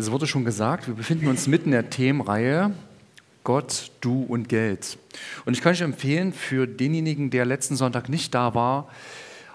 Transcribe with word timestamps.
Es 0.00 0.10
wurde 0.10 0.26
schon 0.26 0.46
gesagt, 0.46 0.86
wir 0.86 0.94
befinden 0.94 1.26
uns 1.26 1.46
mitten 1.46 1.66
in 1.66 1.72
der 1.72 1.90
Themenreihe 1.90 2.72
Gott, 3.44 3.90
du 4.00 4.22
und 4.22 4.48
Geld. 4.48 4.96
Und 5.44 5.52
ich 5.52 5.60
kann 5.60 5.72
euch 5.72 5.82
empfehlen, 5.82 6.32
für 6.32 6.66
denjenigen, 6.66 7.28
der 7.28 7.44
letzten 7.44 7.76
Sonntag 7.76 8.08
nicht 8.08 8.34
da 8.34 8.54
war, 8.54 8.88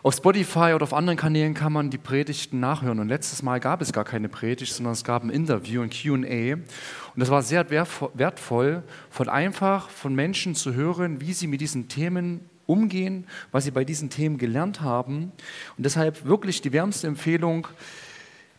auf 0.04 0.14
Spotify 0.14 0.74
oder 0.76 0.84
auf 0.84 0.94
anderen 0.94 1.18
Kanälen 1.18 1.56
kann 1.56 1.74
man 1.74 1.90
die 1.90 1.98
Predigten 1.98 2.60
nachhören. 2.60 3.00
Und 3.00 3.08
letztes 3.08 3.42
Mal 3.42 3.60
gab 3.60 3.82
es 3.82 3.92
gar 3.92 4.04
keine 4.04 4.30
Predigt, 4.30 4.72
sondern 4.72 4.94
es 4.94 5.04
gab 5.04 5.24
ein 5.24 5.32
Interview, 5.32 5.82
ein 5.82 5.90
QA. 5.90 6.54
Und 6.54 6.64
das 7.16 7.32
war 7.32 7.42
sehr 7.42 7.68
wertvoll, 7.72 8.84
von 9.10 9.30
einfach 9.30 9.90
von 9.90 10.14
Menschen 10.14 10.54
zu 10.54 10.76
hören, 10.76 11.22
wie 11.22 11.34
sie 11.34 11.48
mit 11.48 11.60
diesen 11.60 11.88
Themen 11.88 12.42
umgehen, 12.68 13.26
was 13.52 13.64
sie 13.64 13.72
bei 13.72 13.84
diesen 13.84 14.12
Themen 14.12 14.38
gelernt 14.38 14.82
haben. 14.82 15.32
Und 15.76 15.86
deshalb 15.86 16.24
wirklich 16.26 16.62
die 16.62 16.72
wärmste 16.72 17.08
Empfehlung, 17.08 17.68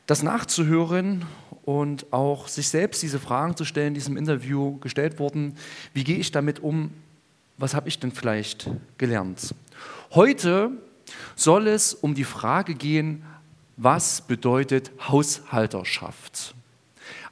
das 0.07 0.23
nachzuhören 0.23 1.25
und 1.65 2.13
auch 2.13 2.49
sich 2.49 2.69
selbst 2.69 3.03
diese 3.03 3.19
Fragen 3.19 3.57
zu 3.57 3.65
stellen, 3.65 3.95
die 3.95 4.01
im 4.07 4.17
Interview 4.17 4.79
gestellt 4.79 5.19
wurden. 5.19 5.57
Wie 5.93 6.05
gehe 6.05 6.19
ich 6.19 6.31
damit 6.31 6.61
um? 6.61 6.93
Was 7.59 7.75
habe 7.75 7.89
ich 7.89 7.99
denn 7.99 8.13
vielleicht 8.13 8.71
gelernt? 8.99 9.55
Heute 10.13 10.71
soll 11.35 11.67
es 11.69 11.95
um 11.95 12.15
die 12.15 12.25
Frage 12.25 12.75
gehen, 12.75 13.25
was 13.77 14.21
bedeutet 14.21 14.91
Haushalterschaft? 15.09 16.55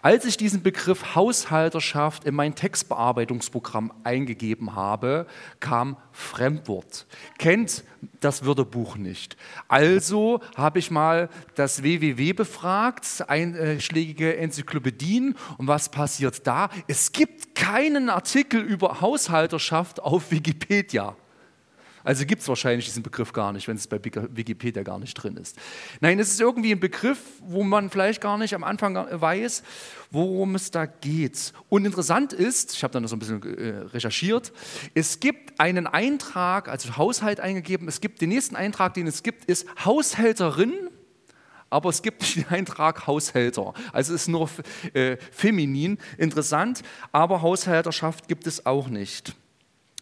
Als 0.04 0.26
ich 0.26 0.36
diesen 0.36 0.62
Begriff 0.62 1.14
Haushalterschaft 1.14 2.24
in 2.24 2.34
mein 2.34 2.54
Textbearbeitungsprogramm 2.54 3.90
eingegeben 4.04 4.74
habe, 4.74 5.26
kam 5.60 5.96
Fremdwort. 6.12 7.06
Kennt 7.38 7.84
das 8.20 8.44
Wörterbuch 8.44 8.96
nicht. 8.96 9.38
Also 9.66 10.40
habe 10.56 10.78
ich 10.78 10.90
mal 10.90 11.30
das 11.54 11.82
WWW 11.82 12.34
befragt, 12.34 13.24
einschlägige 13.28 14.36
Enzyklopädien. 14.36 15.36
Und 15.56 15.68
was 15.68 15.88
passiert 15.88 16.46
da? 16.46 16.68
Es 16.86 17.12
gibt 17.12 17.54
keinen 17.54 18.10
Artikel 18.10 18.60
über 18.60 19.00
Haushalterschaft 19.00 20.02
auf 20.02 20.30
Wikipedia. 20.30 21.16
Also 22.04 22.26
gibt 22.26 22.42
es 22.42 22.48
wahrscheinlich 22.48 22.84
diesen 22.84 23.02
Begriff 23.02 23.32
gar 23.32 23.52
nicht, 23.52 23.66
wenn 23.66 23.76
es 23.76 23.86
bei 23.86 23.98
Wikipedia 24.04 24.82
gar 24.82 24.98
nicht 24.98 25.14
drin 25.14 25.36
ist. 25.38 25.56
Nein, 26.00 26.18
es 26.18 26.28
ist 26.30 26.40
irgendwie 26.40 26.72
ein 26.72 26.80
Begriff, 26.80 27.18
wo 27.40 27.64
man 27.64 27.90
vielleicht 27.90 28.20
gar 28.20 28.36
nicht 28.38 28.54
am 28.54 28.62
Anfang 28.62 28.94
weiß, 29.10 29.62
worum 30.10 30.54
es 30.54 30.70
da 30.70 30.84
geht. 30.84 31.52
Und 31.70 31.86
interessant 31.86 32.32
ist, 32.32 32.74
ich 32.74 32.84
habe 32.84 32.92
da 32.92 33.00
noch 33.00 33.08
so 33.08 33.16
ein 33.16 33.18
bisschen 33.18 33.42
äh, 33.42 33.78
recherchiert, 33.86 34.52
es 34.94 35.18
gibt 35.18 35.58
einen 35.58 35.86
Eintrag, 35.86 36.68
also 36.68 36.96
Haushalt 36.96 37.40
eingegeben, 37.40 37.88
es 37.88 38.00
gibt 38.00 38.20
den 38.20 38.28
nächsten 38.28 38.54
Eintrag, 38.54 38.94
den 38.94 39.06
es 39.06 39.22
gibt, 39.22 39.46
ist 39.46 39.66
Haushälterin 39.84 40.90
aber 41.70 41.88
es 41.88 42.02
gibt 42.02 42.20
nicht 42.20 42.36
den 42.36 42.48
Eintrag 42.50 43.08
Haushälter. 43.08 43.74
Also 43.92 44.14
es 44.14 44.22
ist 44.22 44.28
nur 44.28 44.48
äh, 44.92 45.16
feminin, 45.32 45.98
interessant, 46.18 46.82
aber 47.10 47.42
Haushälterschaft 47.42 48.28
gibt 48.28 48.46
es 48.46 48.64
auch 48.64 48.86
nicht. 48.86 49.34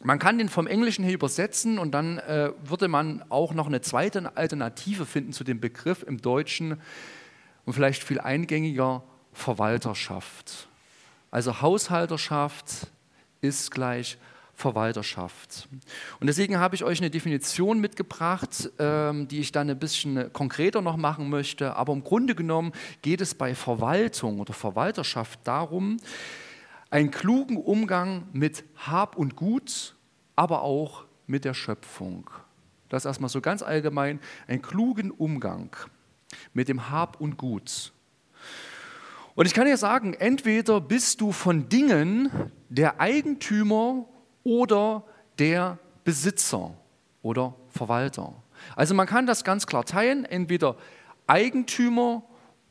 Man 0.05 0.19
kann 0.19 0.39
den 0.39 0.49
vom 0.49 0.67
Englischen 0.67 1.05
her 1.05 1.15
übersetzen 1.15 1.79
und 1.79 1.93
dann 1.93 2.19
äh, 2.19 2.51
würde 2.65 2.89
man 2.89 3.25
auch 3.29 3.55
noch 3.55 3.69
eine 3.69 3.81
zweite 3.81 4.37
Alternative 4.37 5.07
finden 5.07 5.33
zu 5.33 5.45
dem 5.45 5.61
Begriff 5.61 6.03
im 6.03 6.21
Deutschen 6.21 6.81
und 7.65 7.73
vielleicht 7.73 8.03
viel 8.03 8.19
eingängiger 8.19 9.05
Verwalterschaft. 9.33 10.69
Also 11.31 11.63
Haushalterschaft 11.63 12.89
ist 13.41 13.71
gleich 13.71 14.19
Verwalterschaft. 14.55 15.69
Und 16.21 16.27
deswegen 16.27 16.59
habe 16.59 16.75
ich 16.75 16.85
euch 16.85 17.01
eine 17.01 17.11
Definition 17.11 17.81
mitgebracht, 17.81 18.71
ähm, 18.79 19.29
die 19.29 19.41
ich 19.41 19.51
dann 19.53 19.71
ein 19.71 19.79
bisschen 19.79 20.33
konkreter 20.33 20.83
noch 20.83 20.97
machen 20.97 21.31
möchte. 21.31 21.77
Aber 21.77 21.93
im 21.93 22.05
Grunde 22.05 22.35
genommen 22.35 22.73
geht 23.03 23.21
es 23.21 23.35
bei 23.35 23.55
Verwaltung 23.55 24.41
oder 24.41 24.53
Verwalterschaft 24.53 25.41
darum, 25.45 25.99
einen 26.93 27.11
klugen 27.11 27.57
Umgang 27.57 28.29
mit 28.33 28.65
Hab 28.77 29.17
und 29.17 29.35
Gut, 29.35 29.97
aber 30.37 30.61
auch 30.61 31.07
mit 31.27 31.47
der 31.47 31.55
Schöpfung. 31.55 32.29
Das 32.91 33.07
erstmal 33.07 33.31
so 33.31 33.41
ganz 33.41 33.63
allgemein, 33.63 34.21
einen 34.47 34.61
klugen 34.61 35.11
Umgang 35.11 35.75
mit 36.53 36.69
dem 36.69 36.91
Hab 36.91 37.19
und 37.19 37.39
Gut. 37.39 37.95
Und 39.35 39.47
ich 39.47 39.55
kann 39.55 39.65
dir 39.65 39.79
sagen, 39.79 40.13
entweder 40.13 40.83
bist 40.83 41.23
du 41.23 41.33
von 41.33 41.71
Dingen 41.71 42.31
der 42.69 43.01
Eigentümer 43.01 44.05
oder 44.45 45.05
der 45.39 45.79
Besitzer 46.05 46.75
oder 47.23 47.55
Verwalter. 47.71 48.35
Also 48.77 48.95
man 48.95 49.07
kann 49.07 49.27
das 49.27 49.45
ganz 49.45 49.67
klar 49.67 49.87
teilen, 49.87 50.27
entweder 50.27 50.77
Eigentümer 51.27 52.23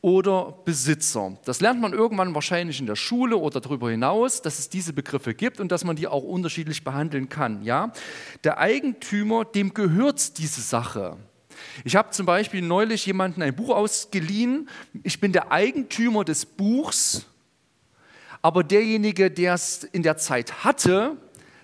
oder 0.01 0.57
Besitzer. 0.65 1.37
Das 1.45 1.61
lernt 1.61 1.79
man 1.79 1.93
irgendwann 1.93 2.33
wahrscheinlich 2.33 2.79
in 2.79 2.87
der 2.87 2.95
Schule 2.95 3.37
oder 3.37 3.61
darüber 3.61 3.91
hinaus, 3.91 4.41
dass 4.41 4.57
es 4.57 4.69
diese 4.69 4.93
Begriffe 4.93 5.33
gibt 5.35 5.59
und 5.59 5.71
dass 5.71 5.83
man 5.83 5.95
die 5.95 6.07
auch 6.07 6.23
unterschiedlich 6.23 6.83
behandeln 6.83 7.29
kann. 7.29 7.63
Ja? 7.63 7.93
Der 8.43 8.57
Eigentümer, 8.57 9.45
dem 9.45 9.73
gehört 9.73 10.39
diese 10.39 10.61
Sache. 10.61 11.17
Ich 11.83 11.95
habe 11.95 12.09
zum 12.09 12.25
Beispiel 12.25 12.63
neulich 12.63 13.05
jemanden 13.05 13.43
ein 13.43 13.55
Buch 13.55 13.69
ausgeliehen. 13.75 14.67
Ich 15.03 15.19
bin 15.19 15.31
der 15.31 15.51
Eigentümer 15.51 16.23
des 16.25 16.45
Buchs, 16.45 17.27
aber 18.41 18.63
derjenige, 18.63 19.29
der 19.29 19.53
es 19.53 19.83
in 19.83 20.01
der 20.01 20.17
Zeit 20.17 20.63
hatte, 20.63 21.15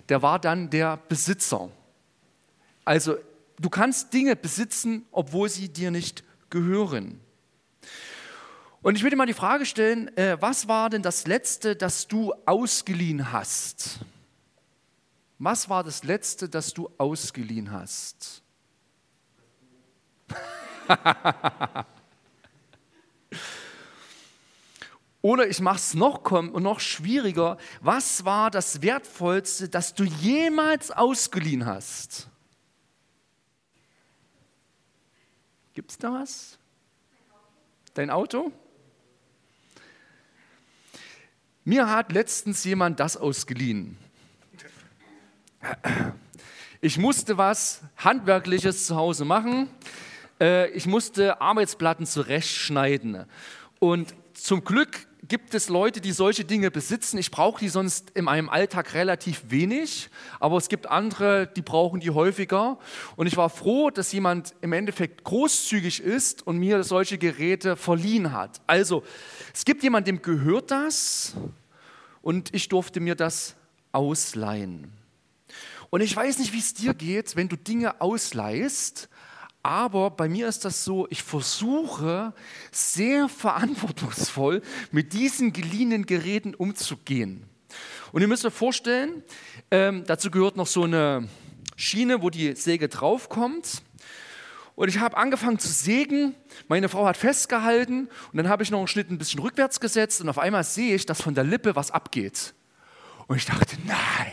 der 0.08 0.22
war 0.22 0.38
dann 0.38 0.70
der 0.70 0.96
Besitzer. 1.08 1.70
Also 2.84 3.16
du 3.58 3.68
kannst 3.68 4.12
Dinge 4.14 4.36
besitzen, 4.36 5.04
obwohl 5.10 5.48
sie 5.48 5.68
dir 5.68 5.90
nicht 5.90 6.22
gehören. 6.50 7.20
Und 8.80 8.96
ich 8.96 9.02
würde 9.02 9.16
mal 9.16 9.26
die 9.26 9.34
Frage 9.34 9.66
stellen, 9.66 10.16
äh, 10.16 10.40
was 10.40 10.68
war 10.68 10.88
denn 10.88 11.02
das 11.02 11.26
Letzte, 11.26 11.74
das 11.74 12.06
du 12.06 12.32
ausgeliehen 12.46 13.32
hast? 13.32 13.98
Was 15.38 15.68
war 15.68 15.82
das 15.82 16.04
Letzte, 16.04 16.48
das 16.48 16.72
du 16.74 16.88
ausgeliehen 16.96 17.72
hast? 17.72 18.42
Oder 25.20 25.48
ich 25.48 25.60
mache 25.60 25.76
es 25.76 25.94
noch, 25.94 26.30
noch 26.30 26.78
schwieriger. 26.78 27.58
Was 27.80 28.24
war 28.24 28.52
das 28.52 28.80
Wertvollste, 28.82 29.68
das 29.68 29.92
du 29.94 30.04
jemals 30.04 30.92
ausgeliehen 30.92 31.66
hast? 31.66 32.28
Gibt 35.74 35.90
es 35.90 35.98
da 35.98 36.12
was? 36.12 36.58
Dein 37.94 38.10
Auto? 38.10 38.52
Mir 41.68 41.90
hat 41.90 42.12
letztens 42.12 42.64
jemand 42.64 42.98
das 42.98 43.18
ausgeliehen. 43.18 43.98
Ich 46.80 46.96
musste 46.96 47.36
was 47.36 47.82
Handwerkliches 47.98 48.86
zu 48.86 48.96
Hause 48.96 49.26
machen. 49.26 49.68
Äh, 50.40 50.70
ich 50.70 50.86
musste 50.86 51.42
Arbeitsplatten 51.42 52.06
zurechtschneiden. 52.06 53.26
Und 53.80 54.14
zum 54.42 54.64
Glück 54.64 55.08
gibt 55.26 55.54
es 55.54 55.68
Leute, 55.68 56.00
die 56.00 56.12
solche 56.12 56.44
Dinge 56.44 56.70
besitzen. 56.70 57.18
Ich 57.18 57.30
brauche 57.30 57.60
die 57.60 57.68
sonst 57.68 58.10
in 58.10 58.24
meinem 58.24 58.48
Alltag 58.48 58.94
relativ 58.94 59.42
wenig, 59.48 60.08
aber 60.40 60.56
es 60.56 60.68
gibt 60.68 60.86
andere, 60.86 61.46
die 61.46 61.62
brauchen 61.62 62.00
die 62.00 62.10
häufiger. 62.10 62.78
Und 63.16 63.26
ich 63.26 63.36
war 63.36 63.50
froh, 63.50 63.90
dass 63.90 64.12
jemand 64.12 64.54
im 64.60 64.72
Endeffekt 64.72 65.24
großzügig 65.24 66.00
ist 66.00 66.46
und 66.46 66.58
mir 66.58 66.82
solche 66.84 67.18
Geräte 67.18 67.76
verliehen 67.76 68.32
hat. 68.32 68.60
Also, 68.66 69.02
es 69.52 69.64
gibt 69.64 69.82
jemanden, 69.82 70.06
dem 70.06 70.22
gehört 70.22 70.70
das 70.70 71.34
und 72.22 72.54
ich 72.54 72.68
durfte 72.68 73.00
mir 73.00 73.14
das 73.14 73.56
ausleihen. 73.92 74.92
Und 75.90 76.00
ich 76.00 76.14
weiß 76.14 76.38
nicht, 76.38 76.52
wie 76.52 76.58
es 76.58 76.74
dir 76.74 76.94
geht, 76.94 77.34
wenn 77.36 77.48
du 77.48 77.56
Dinge 77.56 78.00
ausleihst 78.00 79.08
aber 79.62 80.10
bei 80.10 80.28
mir 80.28 80.48
ist 80.48 80.64
das 80.64 80.84
so, 80.84 81.06
ich 81.10 81.22
versuche 81.22 82.32
sehr 82.70 83.28
verantwortungsvoll 83.28 84.62
mit 84.92 85.12
diesen 85.12 85.52
geliehenen 85.52 86.06
Geräten 86.06 86.54
umzugehen. 86.54 87.44
Und 88.12 88.22
ihr 88.22 88.28
müsst 88.28 88.44
euch 88.46 88.54
vorstellen, 88.54 89.22
ähm, 89.70 90.04
dazu 90.06 90.30
gehört 90.30 90.56
noch 90.56 90.66
so 90.66 90.84
eine 90.84 91.28
Schiene, 91.76 92.22
wo 92.22 92.30
die 92.30 92.54
Säge 92.54 92.88
draufkommt. 92.88 93.82
Und 94.74 94.88
ich 94.88 95.00
habe 95.00 95.16
angefangen 95.16 95.58
zu 95.58 95.68
sägen, 95.68 96.34
meine 96.68 96.88
Frau 96.88 97.04
hat 97.04 97.16
festgehalten 97.16 98.08
und 98.32 98.36
dann 98.36 98.48
habe 98.48 98.62
ich 98.62 98.70
noch 98.70 98.78
einen 98.78 98.86
Schnitt 98.86 99.10
ein 99.10 99.18
bisschen 99.18 99.40
rückwärts 99.40 99.80
gesetzt 99.80 100.20
und 100.20 100.28
auf 100.28 100.38
einmal 100.38 100.62
sehe 100.62 100.94
ich, 100.94 101.04
dass 101.04 101.20
von 101.20 101.34
der 101.34 101.42
Lippe 101.42 101.74
was 101.74 101.90
abgeht. 101.90 102.54
Und 103.26 103.36
ich 103.36 103.44
dachte, 103.44 103.76
nein, 103.86 104.32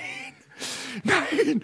nein, 1.03 1.63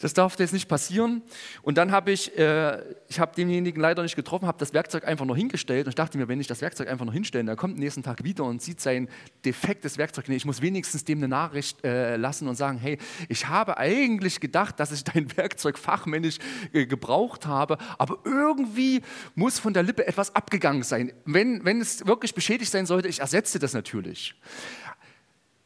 das 0.00 0.14
darf 0.14 0.38
jetzt 0.38 0.52
nicht 0.52 0.68
passieren. 0.68 1.22
Und 1.62 1.78
dann 1.78 1.92
habe 1.92 2.12
ich, 2.12 2.36
äh, 2.38 2.80
ich 3.08 3.20
habe 3.20 3.34
denjenigen 3.34 3.80
leider 3.80 4.02
nicht 4.02 4.16
getroffen, 4.16 4.46
habe 4.46 4.58
das 4.58 4.72
Werkzeug 4.72 5.06
einfach 5.06 5.24
noch 5.24 5.36
hingestellt 5.36 5.86
und 5.86 5.90
ich 5.90 5.94
dachte 5.94 6.18
mir, 6.18 6.28
wenn 6.28 6.40
ich 6.40 6.46
das 6.46 6.60
Werkzeug 6.60 6.88
einfach 6.88 7.04
noch 7.04 7.12
hinstelle, 7.12 7.44
dann 7.44 7.56
kommt 7.56 7.78
nächsten 7.78 8.02
Tag 8.02 8.24
wieder 8.24 8.44
und 8.44 8.62
sieht 8.62 8.80
sein 8.80 9.08
defektes 9.44 9.98
Werkzeug. 9.98 10.28
Nee, 10.28 10.36
ich 10.36 10.44
muss 10.44 10.62
wenigstens 10.62 11.04
dem 11.04 11.18
eine 11.18 11.28
Nachricht 11.28 11.84
äh, 11.84 12.16
lassen 12.16 12.48
und 12.48 12.56
sagen, 12.56 12.78
hey, 12.78 12.98
ich 13.28 13.48
habe 13.48 13.78
eigentlich 13.78 14.40
gedacht, 14.40 14.80
dass 14.80 14.92
ich 14.92 15.04
dein 15.04 15.34
Werkzeug 15.36 15.78
fachmännisch 15.78 16.38
äh, 16.72 16.86
gebraucht 16.86 17.46
habe, 17.46 17.78
aber 17.98 18.18
irgendwie 18.24 19.02
muss 19.34 19.58
von 19.58 19.72
der 19.72 19.82
Lippe 19.82 20.06
etwas 20.06 20.34
abgegangen 20.34 20.82
sein. 20.82 21.12
Wenn, 21.24 21.64
wenn 21.64 21.80
es 21.80 22.06
wirklich 22.06 22.34
beschädigt 22.34 22.70
sein 22.70 22.86
sollte, 22.86 23.08
ich 23.08 23.20
ersetze 23.20 23.58
das 23.58 23.72
natürlich. 23.72 24.34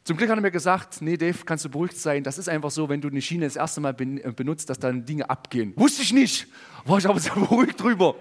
Zum 0.03 0.17
Glück 0.17 0.29
hat 0.31 0.37
er 0.37 0.41
mir 0.41 0.51
gesagt, 0.51 1.01
nee 1.01 1.15
Dave, 1.15 1.37
kannst 1.45 1.63
du 1.63 1.69
beruhigt 1.69 1.95
sein, 1.97 2.23
das 2.23 2.39
ist 2.39 2.49
einfach 2.49 2.71
so, 2.71 2.89
wenn 2.89 3.01
du 3.01 3.07
eine 3.07 3.21
Schiene 3.21 3.45
das 3.45 3.55
erste 3.55 3.81
Mal 3.81 3.95
äh, 3.99 4.31
benutzt, 4.31 4.69
dass 4.69 4.79
dann 4.79 5.05
Dinge 5.05 5.29
abgehen. 5.29 5.73
Wusste 5.75 6.01
ich 6.01 6.11
nicht, 6.11 6.47
war 6.85 6.97
ich 6.97 7.07
aber 7.07 7.19
sehr 7.19 7.33
beruhigt 7.35 7.79
drüber. 7.79 8.15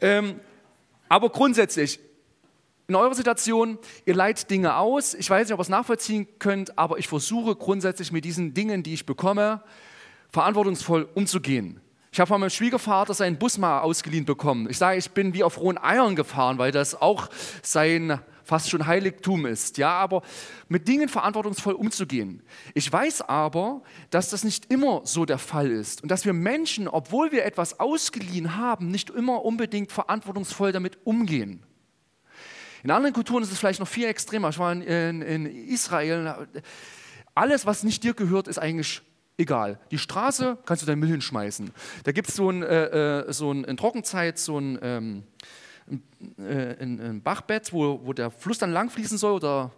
Ähm, 0.00 0.38
aber 1.08 1.30
grundsätzlich, 1.30 1.98
in 2.86 2.94
eurer 2.94 3.14
Situation, 3.14 3.78
ihr 4.04 4.14
leitet 4.14 4.50
Dinge 4.50 4.76
aus. 4.76 5.14
Ich 5.14 5.28
weiß 5.28 5.46
nicht, 5.46 5.54
ob 5.54 5.60
ihr 5.60 5.62
es 5.62 5.68
nachvollziehen 5.68 6.26
könnt, 6.38 6.78
aber 6.78 6.98
ich 6.98 7.08
versuche 7.08 7.56
grundsätzlich 7.56 8.12
mit 8.12 8.24
diesen 8.24 8.54
Dingen, 8.54 8.82
die 8.82 8.94
ich 8.94 9.06
bekomme, 9.06 9.62
verantwortungsvoll 10.30 11.08
umzugehen. 11.14 11.80
Ich 12.12 12.20
habe 12.20 12.28
von 12.28 12.40
meinem 12.40 12.50
Schwiegervater 12.50 13.14
seinen 13.14 13.38
Bus 13.38 13.58
mal 13.58 13.80
ausgeliehen 13.80 14.24
bekommen. 14.24 14.68
Ich 14.68 14.78
sage, 14.78 14.98
ich 14.98 15.10
bin 15.10 15.32
wie 15.34 15.42
auf 15.42 15.58
rohen 15.58 15.78
Eiern 15.78 16.14
gefahren, 16.14 16.58
weil 16.58 16.70
das 16.70 17.00
auch 17.00 17.28
sein 17.62 18.20
fast 18.52 18.68
schon 18.68 18.86
Heiligtum 18.86 19.46
ist. 19.46 19.78
Ja, 19.78 19.92
aber 19.92 20.20
mit 20.68 20.86
Dingen 20.86 21.08
verantwortungsvoll 21.08 21.72
umzugehen. 21.72 22.42
Ich 22.74 22.92
weiß 22.92 23.22
aber, 23.22 23.80
dass 24.10 24.28
das 24.28 24.44
nicht 24.44 24.70
immer 24.70 25.00
so 25.04 25.24
der 25.24 25.38
Fall 25.38 25.70
ist 25.70 26.02
und 26.02 26.10
dass 26.10 26.26
wir 26.26 26.34
Menschen, 26.34 26.86
obwohl 26.86 27.32
wir 27.32 27.46
etwas 27.46 27.80
ausgeliehen 27.80 28.58
haben, 28.58 28.90
nicht 28.90 29.08
immer 29.08 29.42
unbedingt 29.42 29.90
verantwortungsvoll 29.90 30.70
damit 30.70 30.98
umgehen. 31.04 31.62
In 32.82 32.90
anderen 32.90 33.14
Kulturen 33.14 33.42
ist 33.42 33.52
es 33.52 33.58
vielleicht 33.58 33.80
noch 33.80 33.88
viel 33.88 34.04
extremer. 34.04 34.50
Ich 34.50 34.58
war 34.58 34.70
in, 34.70 34.82
in, 34.82 35.22
in 35.22 35.46
Israel. 35.46 36.46
Alles, 37.34 37.64
was 37.64 37.84
nicht 37.84 38.04
dir 38.04 38.12
gehört, 38.12 38.48
ist 38.48 38.58
eigentlich 38.58 39.00
egal. 39.38 39.78
Die 39.90 39.98
Straße 39.98 40.58
kannst 40.66 40.82
du 40.82 40.86
deinen 40.86 40.98
Müll 40.98 41.08
hinschmeißen. 41.08 41.70
Da 42.04 42.12
gibt 42.12 42.28
es 42.28 42.36
so, 42.36 42.50
ein, 42.50 42.62
äh, 42.62 43.20
äh, 43.20 43.32
so 43.32 43.50
ein, 43.50 43.64
in 43.64 43.78
Trockenzeit 43.78 44.38
so 44.38 44.58
ein, 44.58 44.78
ähm, 44.82 45.22
ein, 45.92 46.02
ein, 46.38 47.00
ein 47.00 47.22
Bachbett, 47.22 47.72
wo, 47.72 48.00
wo 48.04 48.12
der 48.12 48.30
Fluss 48.30 48.58
dann 48.58 48.72
langfließen 48.72 49.18
soll 49.18 49.32
oder 49.32 49.70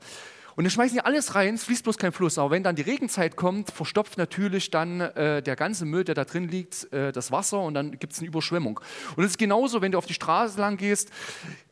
und 0.56 0.62
dann 0.62 0.70
schmeißen 0.70 0.94
die 0.94 1.04
alles 1.04 1.34
rein, 1.34 1.54
es 1.54 1.64
fließt 1.64 1.82
bloß 1.82 1.98
kein 1.98 2.12
Fluss. 2.12 2.38
Aber 2.38 2.52
wenn 2.52 2.62
dann 2.62 2.76
die 2.76 2.82
Regenzeit 2.82 3.34
kommt, 3.34 3.70
verstopft 3.70 4.18
natürlich 4.18 4.70
dann 4.70 5.00
äh, 5.00 5.42
der 5.42 5.56
ganze 5.56 5.84
Müll, 5.84 6.04
der 6.04 6.14
da 6.14 6.24
drin 6.24 6.48
liegt, 6.48 6.92
äh, 6.92 7.10
das 7.10 7.32
Wasser 7.32 7.60
und 7.60 7.74
dann 7.74 7.98
gibt 7.98 8.12
es 8.12 8.20
eine 8.20 8.28
Überschwemmung. 8.28 8.78
Und 9.16 9.24
es 9.24 9.32
ist 9.32 9.38
genauso, 9.38 9.82
wenn 9.82 9.92
du 9.92 9.98
auf 9.98 10.06
die 10.06 10.14
Straße 10.14 10.60
lang 10.60 10.76
gehst, 10.76 11.10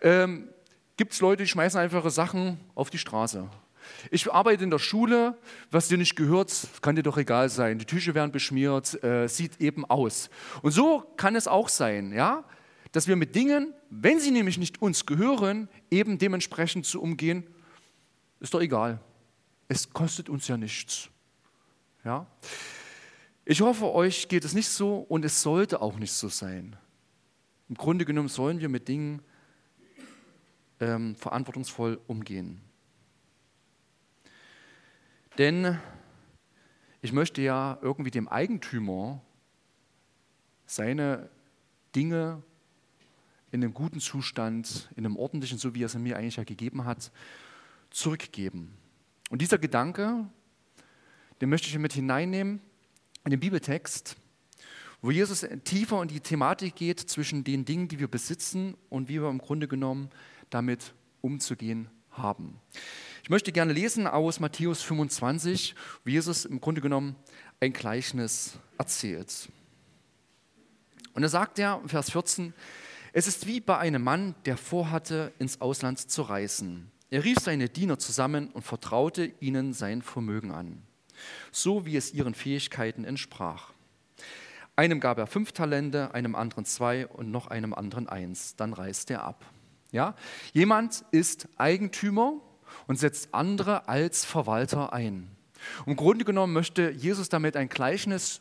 ähm, 0.00 0.48
gibt 0.96 1.12
es 1.12 1.20
Leute, 1.20 1.44
die 1.44 1.48
schmeißen 1.48 1.78
einfache 1.78 2.10
Sachen 2.10 2.58
auf 2.74 2.90
die 2.90 2.98
Straße. 2.98 3.48
Ich 4.10 4.32
arbeite 4.32 4.64
in 4.64 4.70
der 4.70 4.78
Schule, 4.78 5.36
was 5.70 5.88
dir 5.88 5.98
nicht 5.98 6.16
gehört, 6.16 6.52
kann 6.80 6.96
dir 6.96 7.02
doch 7.02 7.18
egal 7.18 7.48
sein. 7.48 7.78
Die 7.78 7.84
Tische 7.84 8.14
werden 8.14 8.32
beschmiert, 8.32 9.02
äh, 9.04 9.28
sieht 9.28 9.60
eben 9.60 9.84
aus. 9.84 10.28
Und 10.62 10.72
so 10.72 11.04
kann 11.16 11.36
es 11.36 11.46
auch 11.46 11.68
sein, 11.68 12.12
ja, 12.12 12.44
dass 12.92 13.08
wir 13.08 13.16
mit 13.16 13.34
Dingen, 13.34 13.74
wenn 13.90 14.20
sie 14.20 14.30
nämlich 14.30 14.58
nicht 14.58 14.80
uns 14.82 15.06
gehören, 15.06 15.68
eben 15.90 16.18
dementsprechend 16.18 16.86
zu 16.86 17.00
umgehen, 17.00 17.46
ist 18.38 18.52
doch 18.52 18.60
egal. 18.60 19.00
Es 19.68 19.90
kostet 19.90 20.28
uns 20.28 20.46
ja 20.48 20.56
nichts. 20.56 21.08
Ja? 22.04 22.26
Ich 23.44 23.60
hoffe, 23.62 23.92
euch 23.92 24.28
geht 24.28 24.44
es 24.44 24.52
nicht 24.52 24.68
so 24.68 24.98
und 24.98 25.24
es 25.24 25.42
sollte 25.42 25.80
auch 25.80 25.98
nicht 25.98 26.12
so 26.12 26.28
sein. 26.28 26.76
Im 27.68 27.76
Grunde 27.76 28.04
genommen 28.04 28.28
sollen 28.28 28.60
wir 28.60 28.68
mit 28.68 28.88
Dingen 28.88 29.22
ähm, 30.80 31.16
verantwortungsvoll 31.16 31.98
umgehen. 32.06 32.60
Denn 35.38 35.78
ich 37.00 37.12
möchte 37.12 37.40
ja 37.40 37.78
irgendwie 37.80 38.10
dem 38.10 38.28
Eigentümer 38.28 39.22
seine 40.66 41.30
Dinge 41.96 42.42
in 43.52 43.62
einem 43.62 43.74
guten 43.74 44.00
Zustand, 44.00 44.88
in 44.96 45.04
einem 45.04 45.16
ordentlichen, 45.16 45.58
so 45.58 45.74
wie 45.74 45.82
er 45.82 45.86
es 45.86 45.94
mir 45.94 46.16
eigentlich 46.16 46.36
ja 46.36 46.44
gegeben 46.44 46.84
hat, 46.84 47.12
zurückgeben. 47.90 48.74
Und 49.30 49.42
dieser 49.42 49.58
Gedanke, 49.58 50.26
den 51.40 51.50
möchte 51.50 51.68
ich 51.68 51.78
mit 51.78 51.92
hineinnehmen 51.92 52.60
in 53.24 53.30
den 53.30 53.40
Bibeltext, 53.40 54.16
wo 55.02 55.10
Jesus 55.10 55.46
tiefer 55.64 56.00
in 56.00 56.08
die 56.08 56.20
Thematik 56.20 56.76
geht 56.76 57.00
zwischen 57.00 57.44
den 57.44 57.64
Dingen, 57.64 57.88
die 57.88 57.98
wir 57.98 58.08
besitzen 58.08 58.74
und 58.88 59.08
wie 59.08 59.20
wir 59.20 59.28
im 59.28 59.38
Grunde 59.38 59.68
genommen 59.68 60.08
damit 60.48 60.94
umzugehen 61.20 61.88
haben. 62.10 62.58
Ich 63.22 63.30
möchte 63.30 63.52
gerne 63.52 63.72
lesen 63.72 64.06
aus 64.06 64.40
Matthäus 64.40 64.82
25, 64.82 65.74
wie 66.04 66.12
Jesus 66.12 66.44
im 66.44 66.60
Grunde 66.60 66.80
genommen 66.80 67.16
ein 67.60 67.72
Gleichnis 67.72 68.58
erzählt. 68.78 69.48
Und 71.14 71.22
er 71.22 71.28
sagt 71.28 71.58
ja, 71.58 71.80
Vers 71.86 72.10
14, 72.10 72.54
es 73.12 73.26
ist 73.26 73.46
wie 73.46 73.60
bei 73.60 73.78
einem 73.78 74.02
Mann, 74.02 74.34
der 74.46 74.56
vorhatte, 74.56 75.32
ins 75.38 75.60
Ausland 75.60 75.98
zu 75.98 76.22
reisen. 76.22 76.90
Er 77.10 77.24
rief 77.24 77.38
seine 77.38 77.68
Diener 77.68 77.98
zusammen 77.98 78.48
und 78.48 78.62
vertraute 78.62 79.32
ihnen 79.40 79.74
sein 79.74 80.00
Vermögen 80.00 80.50
an, 80.50 80.82
so 81.50 81.84
wie 81.84 81.96
es 81.96 82.14
ihren 82.14 82.34
Fähigkeiten 82.34 83.04
entsprach. 83.04 83.72
Einem 84.76 85.00
gab 85.00 85.18
er 85.18 85.26
fünf 85.26 85.52
Talente, 85.52 86.14
einem 86.14 86.34
anderen 86.34 86.64
zwei 86.64 87.06
und 87.06 87.30
noch 87.30 87.48
einem 87.48 87.74
anderen 87.74 88.08
eins. 88.08 88.56
Dann 88.56 88.72
reiste 88.72 89.14
er 89.14 89.24
ab. 89.24 89.44
Ja? 89.90 90.16
Jemand 90.54 91.04
ist 91.10 91.46
Eigentümer 91.58 92.40
und 92.86 92.98
setzt 92.98 93.34
andere 93.34 93.88
als 93.88 94.24
Verwalter 94.24 94.94
ein. 94.94 95.30
Im 95.84 95.96
Grunde 95.96 96.24
genommen 96.24 96.54
möchte 96.54 96.90
Jesus 96.90 97.28
damit 97.28 97.56
ein 97.56 97.68
Gleichnis 97.68 98.40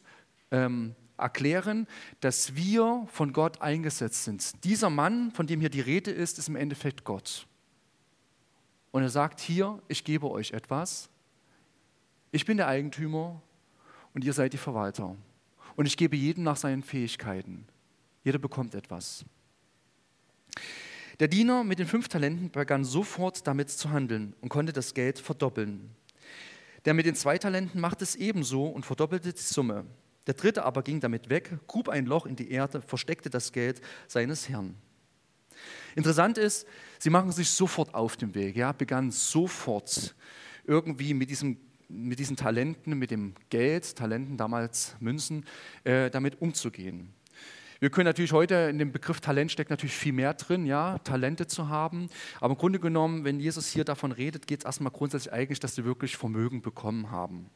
ähm, 0.49 0.95
erklären, 1.21 1.87
dass 2.19 2.55
wir 2.55 3.07
von 3.11 3.33
Gott 3.33 3.61
eingesetzt 3.61 4.23
sind. 4.23 4.63
Dieser 4.63 4.89
Mann, 4.89 5.31
von 5.31 5.47
dem 5.47 5.59
hier 5.59 5.69
die 5.69 5.81
Rede 5.81 6.11
ist, 6.11 6.39
ist 6.39 6.49
im 6.49 6.55
Endeffekt 6.55 7.03
Gott. 7.03 7.47
Und 8.91 9.03
er 9.03 9.09
sagt 9.09 9.39
hier, 9.39 9.81
ich 9.87 10.03
gebe 10.03 10.29
euch 10.29 10.51
etwas. 10.51 11.09
Ich 12.31 12.45
bin 12.45 12.57
der 12.57 12.67
Eigentümer 12.67 13.41
und 14.13 14.23
ihr 14.23 14.33
seid 14.33 14.53
die 14.53 14.57
Verwalter. 14.57 15.15
Und 15.75 15.85
ich 15.85 15.97
gebe 15.97 16.15
jedem 16.15 16.43
nach 16.43 16.57
seinen 16.57 16.83
Fähigkeiten. 16.83 17.65
Jeder 18.23 18.39
bekommt 18.39 18.75
etwas. 18.75 19.25
Der 21.19 21.27
Diener 21.27 21.63
mit 21.63 21.79
den 21.79 21.87
fünf 21.87 22.07
Talenten 22.07 22.51
begann 22.51 22.83
sofort 22.83 23.45
damit 23.45 23.69
zu 23.69 23.91
handeln 23.91 24.33
und 24.41 24.49
konnte 24.49 24.73
das 24.73 24.93
Geld 24.93 25.19
verdoppeln. 25.19 25.91
Der 26.85 26.93
mit 26.93 27.05
den 27.05 27.15
zwei 27.15 27.37
Talenten 27.37 27.79
machte 27.79 28.03
es 28.03 28.15
ebenso 28.15 28.65
und 28.65 28.85
verdoppelte 28.85 29.31
die 29.31 29.39
Summe. 29.39 29.85
Der 30.27 30.35
dritte 30.35 30.63
aber 30.63 30.83
ging 30.83 30.99
damit 30.99 31.29
weg, 31.29 31.57
grub 31.67 31.89
ein 31.89 32.05
Loch 32.05 32.25
in 32.25 32.35
die 32.35 32.51
Erde, 32.51 32.81
versteckte 32.81 33.29
das 33.29 33.51
Geld 33.51 33.81
seines 34.07 34.49
Herrn. 34.49 34.75
Interessant 35.95 36.37
ist, 36.37 36.67
sie 36.99 37.09
machen 37.09 37.31
sich 37.31 37.49
sofort 37.49 37.93
auf 37.93 38.17
den 38.17 38.33
Weg, 38.35 38.55
ja, 38.55 38.71
begannen 38.71 39.11
sofort 39.11 40.15
irgendwie 40.65 41.13
mit, 41.13 41.29
diesem, 41.29 41.57
mit 41.89 42.19
diesen 42.19 42.37
Talenten, 42.37 42.97
mit 42.97 43.11
dem 43.11 43.33
Geld, 43.49 43.95
Talenten 43.95 44.37
damals 44.37 44.95
Münzen, 44.99 45.45
äh, 45.83 46.09
damit 46.09 46.41
umzugehen. 46.41 47.13
Wir 47.79 47.89
können 47.89 48.05
natürlich 48.05 48.31
heute 48.31 48.53
in 48.69 48.77
dem 48.77 48.91
Begriff 48.91 49.21
Talent 49.21 49.51
steckt 49.51 49.71
natürlich 49.71 49.95
viel 49.95 50.13
mehr 50.13 50.35
drin, 50.35 50.67
ja, 50.67 50.99
Talente 50.99 51.47
zu 51.47 51.67
haben. 51.67 52.09
Aber 52.39 52.53
im 52.53 52.57
Grunde 52.59 52.79
genommen, 52.79 53.25
wenn 53.25 53.39
Jesus 53.39 53.69
hier 53.69 53.83
davon 53.83 54.11
redet, 54.11 54.45
geht 54.45 54.59
es 54.59 54.65
erstmal 54.65 54.91
grundsätzlich 54.91 55.33
eigentlich, 55.33 55.59
dass 55.59 55.73
sie 55.73 55.83
wirklich 55.83 56.15
Vermögen 56.15 56.61
bekommen 56.61 57.09
haben. 57.09 57.49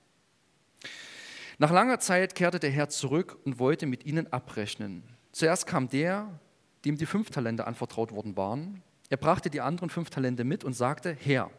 Nach 1.57 1.71
langer 1.71 1.99
Zeit 1.99 2.35
kehrte 2.35 2.59
der 2.59 2.69
Herr 2.69 2.89
zurück 2.89 3.37
und 3.45 3.59
wollte 3.59 3.85
mit 3.85 4.05
ihnen 4.05 4.31
abrechnen. 4.31 5.03
Zuerst 5.31 5.67
kam 5.67 5.89
der, 5.89 6.39
dem 6.83 6.97
die 6.97 7.05
fünf 7.05 7.29
Talente 7.29 7.65
anvertraut 7.65 8.11
worden 8.11 8.35
waren. 8.35 8.81
Er 9.09 9.17
brachte 9.17 9.49
die 9.49 9.61
anderen 9.61 9.89
fünf 9.89 10.09
Talente 10.09 10.43
mit 10.43 10.63
und 10.63 10.73
sagte, 10.73 11.15
Herr, 11.19 11.49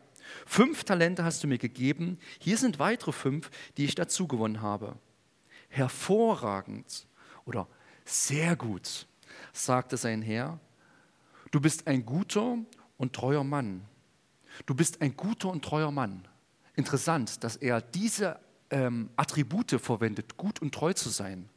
fünf 0.44 0.84
Talente 0.84 1.24
hast 1.24 1.42
du 1.42 1.48
mir 1.48 1.58
gegeben, 1.58 2.18
hier 2.40 2.58
sind 2.58 2.78
weitere 2.78 3.12
fünf, 3.12 3.50
die 3.76 3.84
ich 3.84 3.94
dazu 3.94 4.26
gewonnen 4.26 4.60
habe. 4.60 4.96
Hervorragend 5.68 7.06
oder 7.44 7.66
sehr 8.04 8.56
gut, 8.56 9.06
sagte 9.52 9.96
sein 9.96 10.22
Herr. 10.22 10.60
Du 11.50 11.60
bist 11.60 11.86
ein 11.86 12.04
guter 12.04 12.58
und 12.98 13.12
treuer 13.14 13.44
Mann. 13.44 13.82
Du 14.66 14.74
bist 14.74 15.00
ein 15.00 15.16
guter 15.16 15.50
und 15.50 15.64
treuer 15.64 15.90
Mann. 15.90 16.26
Interessant, 16.74 17.42
dass 17.42 17.56
er 17.56 17.80
diese 17.80 18.38
ähm, 18.70 19.11
Attribute 19.16 19.80
verwendet, 19.80 20.37
gut 20.37 20.61
und 20.61 20.75
treu 20.75 20.92
zu 20.92 21.08
sein. 21.08 21.49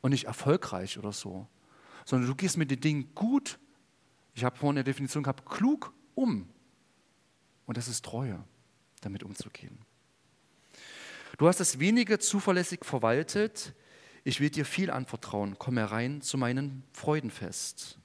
Und 0.00 0.10
nicht 0.10 0.24
erfolgreich 0.24 0.98
oder 0.98 1.12
so. 1.12 1.46
Sondern 2.04 2.28
du 2.28 2.34
gehst 2.34 2.56
mit 2.56 2.70
den 2.70 2.80
Dingen 2.80 3.14
gut, 3.14 3.58
ich 4.34 4.44
habe 4.44 4.56
vorhin 4.56 4.76
eine 4.76 4.84
Definition 4.84 5.22
gehabt, 5.22 5.46
klug 5.46 5.92
um. 6.14 6.48
Und 7.64 7.76
das 7.76 7.88
ist 7.88 8.04
Treue, 8.04 8.44
damit 9.00 9.22
umzugehen. 9.22 9.78
Du 11.38 11.48
hast 11.48 11.58
das 11.58 11.78
wenige 11.80 12.18
zuverlässig 12.18 12.84
verwaltet. 12.84 13.74
Ich 14.24 14.40
will 14.40 14.50
dir 14.50 14.64
viel 14.64 14.90
anvertrauen. 14.90 15.56
Komm 15.58 15.76
herein 15.76 16.22
zu 16.22 16.38
meinem 16.38 16.82
Freudenfest. 16.92 17.98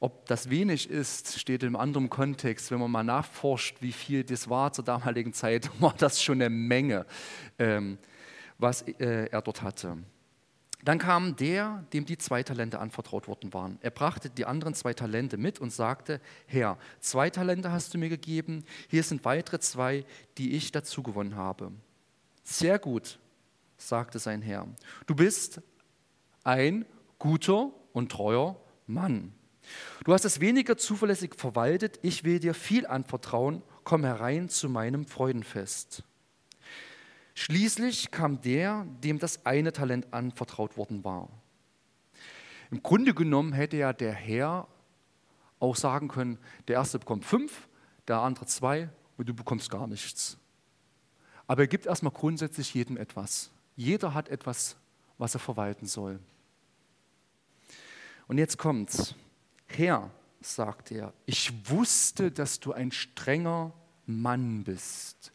Ob 0.00 0.26
das 0.26 0.48
wenig 0.48 0.88
ist, 0.88 1.38
steht 1.40 1.64
im 1.64 1.74
anderen 1.74 2.08
Kontext. 2.08 2.70
Wenn 2.70 2.78
man 2.78 2.90
mal 2.90 3.02
nachforscht, 3.02 3.78
wie 3.80 3.92
viel 3.92 4.22
das 4.22 4.48
war 4.48 4.72
zur 4.72 4.84
damaligen 4.84 5.32
Zeit, 5.32 5.70
war 5.80 5.94
das 5.96 6.22
schon 6.22 6.40
eine 6.40 6.50
Menge, 6.50 7.04
ähm, 7.58 7.98
was 8.58 8.82
äh, 8.82 9.26
er 9.30 9.42
dort 9.42 9.62
hatte. 9.62 9.98
Dann 10.84 10.98
kam 10.98 11.34
der, 11.34 11.84
dem 11.92 12.06
die 12.06 12.16
zwei 12.18 12.44
Talente 12.44 12.78
anvertraut 12.78 13.26
worden 13.26 13.52
waren. 13.52 13.78
Er 13.82 13.90
brachte 13.90 14.30
die 14.30 14.44
anderen 14.44 14.74
zwei 14.74 14.94
Talente 14.94 15.36
mit 15.36 15.58
und 15.60 15.72
sagte, 15.72 16.20
Herr, 16.46 16.78
zwei 17.00 17.30
Talente 17.30 17.72
hast 17.72 17.92
du 17.92 17.98
mir 17.98 18.08
gegeben, 18.08 18.64
hier 18.86 19.02
sind 19.02 19.24
weitere 19.24 19.58
zwei, 19.58 20.04
die 20.38 20.52
ich 20.52 20.70
dazu 20.70 21.02
gewonnen 21.02 21.34
habe. 21.34 21.72
Sehr 22.44 22.78
gut, 22.78 23.18
sagte 23.76 24.20
sein 24.20 24.40
Herr. 24.40 24.68
Du 25.06 25.16
bist 25.16 25.60
ein 26.44 26.86
guter 27.18 27.72
und 27.92 28.12
treuer 28.12 28.56
Mann. 28.86 29.34
Du 30.04 30.12
hast 30.12 30.24
es 30.24 30.40
weniger 30.40 30.76
zuverlässig 30.76 31.34
verwaltet, 31.36 31.98
ich 32.02 32.24
will 32.24 32.38
dir 32.40 32.54
viel 32.54 32.86
anvertrauen, 32.86 33.62
komm 33.84 34.04
herein 34.04 34.48
zu 34.48 34.68
meinem 34.68 35.06
Freudenfest. 35.06 36.04
Schließlich 37.34 38.10
kam 38.10 38.40
der, 38.40 38.86
dem 39.02 39.18
das 39.18 39.46
eine 39.46 39.72
Talent 39.72 40.12
anvertraut 40.12 40.76
worden 40.76 41.04
war. 41.04 41.28
Im 42.70 42.82
Grunde 42.82 43.14
genommen 43.14 43.52
hätte 43.52 43.76
ja 43.76 43.92
der 43.92 44.12
Herr 44.12 44.66
auch 45.60 45.76
sagen 45.76 46.08
können, 46.08 46.38
der 46.66 46.76
erste 46.76 46.98
bekommt 46.98 47.24
fünf, 47.24 47.68
der 48.06 48.18
andere 48.18 48.46
zwei 48.46 48.90
und 49.16 49.28
du 49.28 49.34
bekommst 49.34 49.70
gar 49.70 49.86
nichts. 49.86 50.36
Aber 51.46 51.62
er 51.62 51.68
gibt 51.68 51.86
erstmal 51.86 52.12
grundsätzlich 52.12 52.74
jedem 52.74 52.96
etwas. 52.96 53.50
Jeder 53.76 54.14
hat 54.14 54.28
etwas, 54.28 54.76
was 55.16 55.34
er 55.34 55.40
verwalten 55.40 55.86
soll. 55.86 56.20
Und 58.26 58.38
jetzt 58.38 58.58
kommt's. 58.58 59.14
Herr, 59.68 60.10
sagt 60.40 60.90
er, 60.90 61.12
ich 61.26 61.52
wusste, 61.70 62.30
dass 62.30 62.60
du 62.60 62.72
ein 62.72 62.90
strenger 62.90 63.72
Mann 64.06 64.64
bist. 64.64 65.32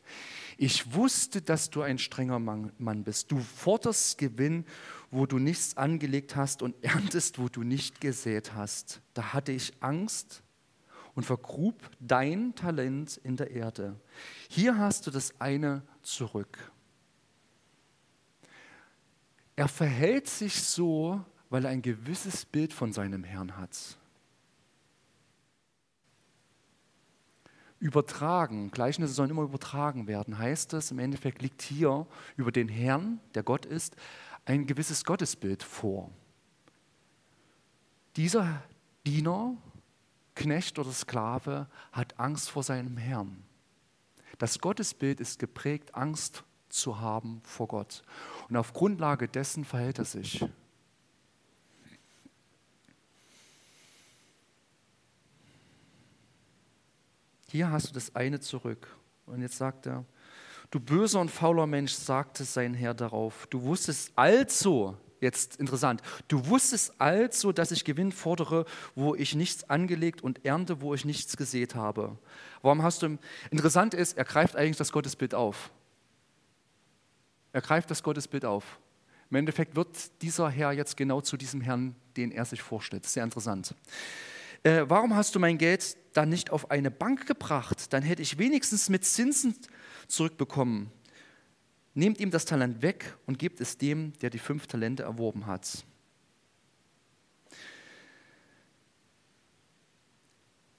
Ich 0.57 0.93
wusste, 0.93 1.41
dass 1.41 1.69
du 1.69 1.81
ein 1.81 1.97
strenger 1.97 2.39
Mann 2.39 3.03
bist. 3.03 3.31
Du 3.31 3.39
forderst 3.39 4.17
Gewinn, 4.17 4.65
wo 5.11 5.25
du 5.25 5.39
nichts 5.39 5.77
angelegt 5.77 6.35
hast 6.35 6.61
und 6.61 6.75
erntest, 6.83 7.39
wo 7.39 7.49
du 7.49 7.63
nicht 7.63 8.01
gesät 8.01 8.53
hast. 8.53 9.01
Da 9.13 9.33
hatte 9.33 9.51
ich 9.51 9.73
Angst 9.79 10.41
und 11.15 11.25
vergrub 11.25 11.75
dein 11.99 12.55
Talent 12.55 13.17
in 13.17 13.37
der 13.37 13.51
Erde. 13.51 13.99
Hier 14.49 14.77
hast 14.77 15.05
du 15.05 15.11
das 15.11 15.39
eine 15.39 15.83
zurück. 16.01 16.71
Er 19.55 19.67
verhält 19.67 20.27
sich 20.27 20.61
so, 20.61 21.23
weil 21.49 21.65
er 21.65 21.71
ein 21.71 21.83
gewisses 21.83 22.45
Bild 22.45 22.73
von 22.73 22.91
seinem 22.91 23.23
Herrn 23.23 23.57
hat. 23.57 23.97
Übertragen, 27.83 28.71
Gleichnisse 28.71 29.13
sollen 29.13 29.29
immer 29.29 29.41
übertragen 29.43 30.07
werden, 30.07 30.37
heißt 30.37 30.73
es, 30.73 30.89
im 30.91 30.99
Endeffekt 30.99 31.41
liegt 31.41 31.61
hier 31.61 32.07
über 32.37 32.53
den 32.53 32.69
Herrn, 32.69 33.19
der 33.35 33.43
Gott 33.43 33.65
ist, 33.65 33.97
ein 34.45 34.65
gewisses 34.65 35.03
Gottesbild 35.03 35.63
vor. 35.63 36.09
Dieser 38.15 38.63
Diener, 39.05 39.57
Knecht 40.33 40.79
oder 40.79 40.93
Sklave 40.93 41.67
hat 41.91 42.17
Angst 42.19 42.49
vor 42.49 42.63
seinem 42.63 42.95
Herrn. 42.95 43.43
Das 44.37 44.59
Gottesbild 44.59 45.19
ist 45.19 45.37
geprägt, 45.37 45.93
Angst 45.93 46.45
zu 46.69 47.01
haben 47.01 47.41
vor 47.43 47.67
Gott. 47.67 48.01
Und 48.47 48.55
auf 48.55 48.71
Grundlage 48.71 49.27
dessen 49.27 49.65
verhält 49.65 49.99
er 49.99 50.05
sich. 50.05 50.45
Hier 57.53 57.69
hast 57.69 57.89
du 57.89 57.93
das 57.93 58.15
eine 58.15 58.39
zurück. 58.39 58.87
Und 59.27 59.43
jetzt 59.43 59.59
sagt 59.59 59.85
er, 59.85 60.05
du 60.71 60.79
böser 60.79 61.21
und 61.21 61.29
fauler 61.29 61.67
Mensch, 61.67 61.93
sagte 61.93 62.45
sein 62.45 62.73
Herr 62.73 62.95
darauf, 62.95 63.45
du 63.51 63.61
wusstest 63.61 64.11
also, 64.15 64.97
jetzt 65.21 65.57
interessant, 65.57 66.01
du 66.29 66.47
wusstest 66.47 66.99
also, 66.99 67.51
dass 67.51 67.69
ich 67.69 67.85
Gewinn 67.85 68.11
fordere, 68.11 68.65
wo 68.95 69.13
ich 69.13 69.35
nichts 69.35 69.69
angelegt 69.69 70.23
und 70.23 70.43
ernte, 70.43 70.81
wo 70.81 70.95
ich 70.95 71.05
nichts 71.05 71.37
gesät 71.37 71.75
habe. 71.75 72.17
Warum 72.63 72.81
hast 72.81 73.03
du, 73.03 73.19
interessant 73.51 73.93
ist, 73.93 74.17
er 74.17 74.25
greift 74.25 74.55
eigentlich 74.55 74.77
das 74.77 74.91
Gottesbild 74.91 75.35
auf. 75.35 75.69
Er 77.51 77.61
greift 77.61 77.91
das 77.91 78.01
Gottesbild 78.01 78.45
auf. 78.45 78.79
Im 79.29 79.35
Endeffekt 79.35 79.75
wird 79.75 80.23
dieser 80.23 80.49
Herr 80.49 80.71
jetzt 80.71 80.97
genau 80.97 81.21
zu 81.21 81.37
diesem 81.37 81.61
Herrn, 81.61 81.95
den 82.17 82.31
er 82.31 82.45
sich 82.45 82.63
vorstellt. 82.63 83.05
Sehr 83.05 83.23
interessant 83.23 83.75
äh, 84.63 84.85
warum 84.87 85.15
hast 85.15 85.35
du 85.35 85.39
mein 85.39 85.57
Geld 85.57 85.97
dann 86.13 86.29
nicht 86.29 86.49
auf 86.49 86.71
eine 86.71 86.91
Bank 86.91 87.27
gebracht? 87.27 87.91
Dann 87.93 88.03
hätte 88.03 88.21
ich 88.21 88.37
wenigstens 88.37 88.89
mit 88.89 89.05
Zinsen 89.05 89.55
zurückbekommen. 90.07 90.89
Nehmt 91.93 92.19
ihm 92.19 92.31
das 92.31 92.45
Talent 92.45 92.81
weg 92.81 93.17
und 93.25 93.37
gebt 93.37 93.61
es 93.61 93.77
dem, 93.77 94.13
der 94.19 94.29
die 94.29 94.39
fünf 94.39 94.67
Talente 94.67 95.03
erworben 95.03 95.45
hat. 95.45 95.85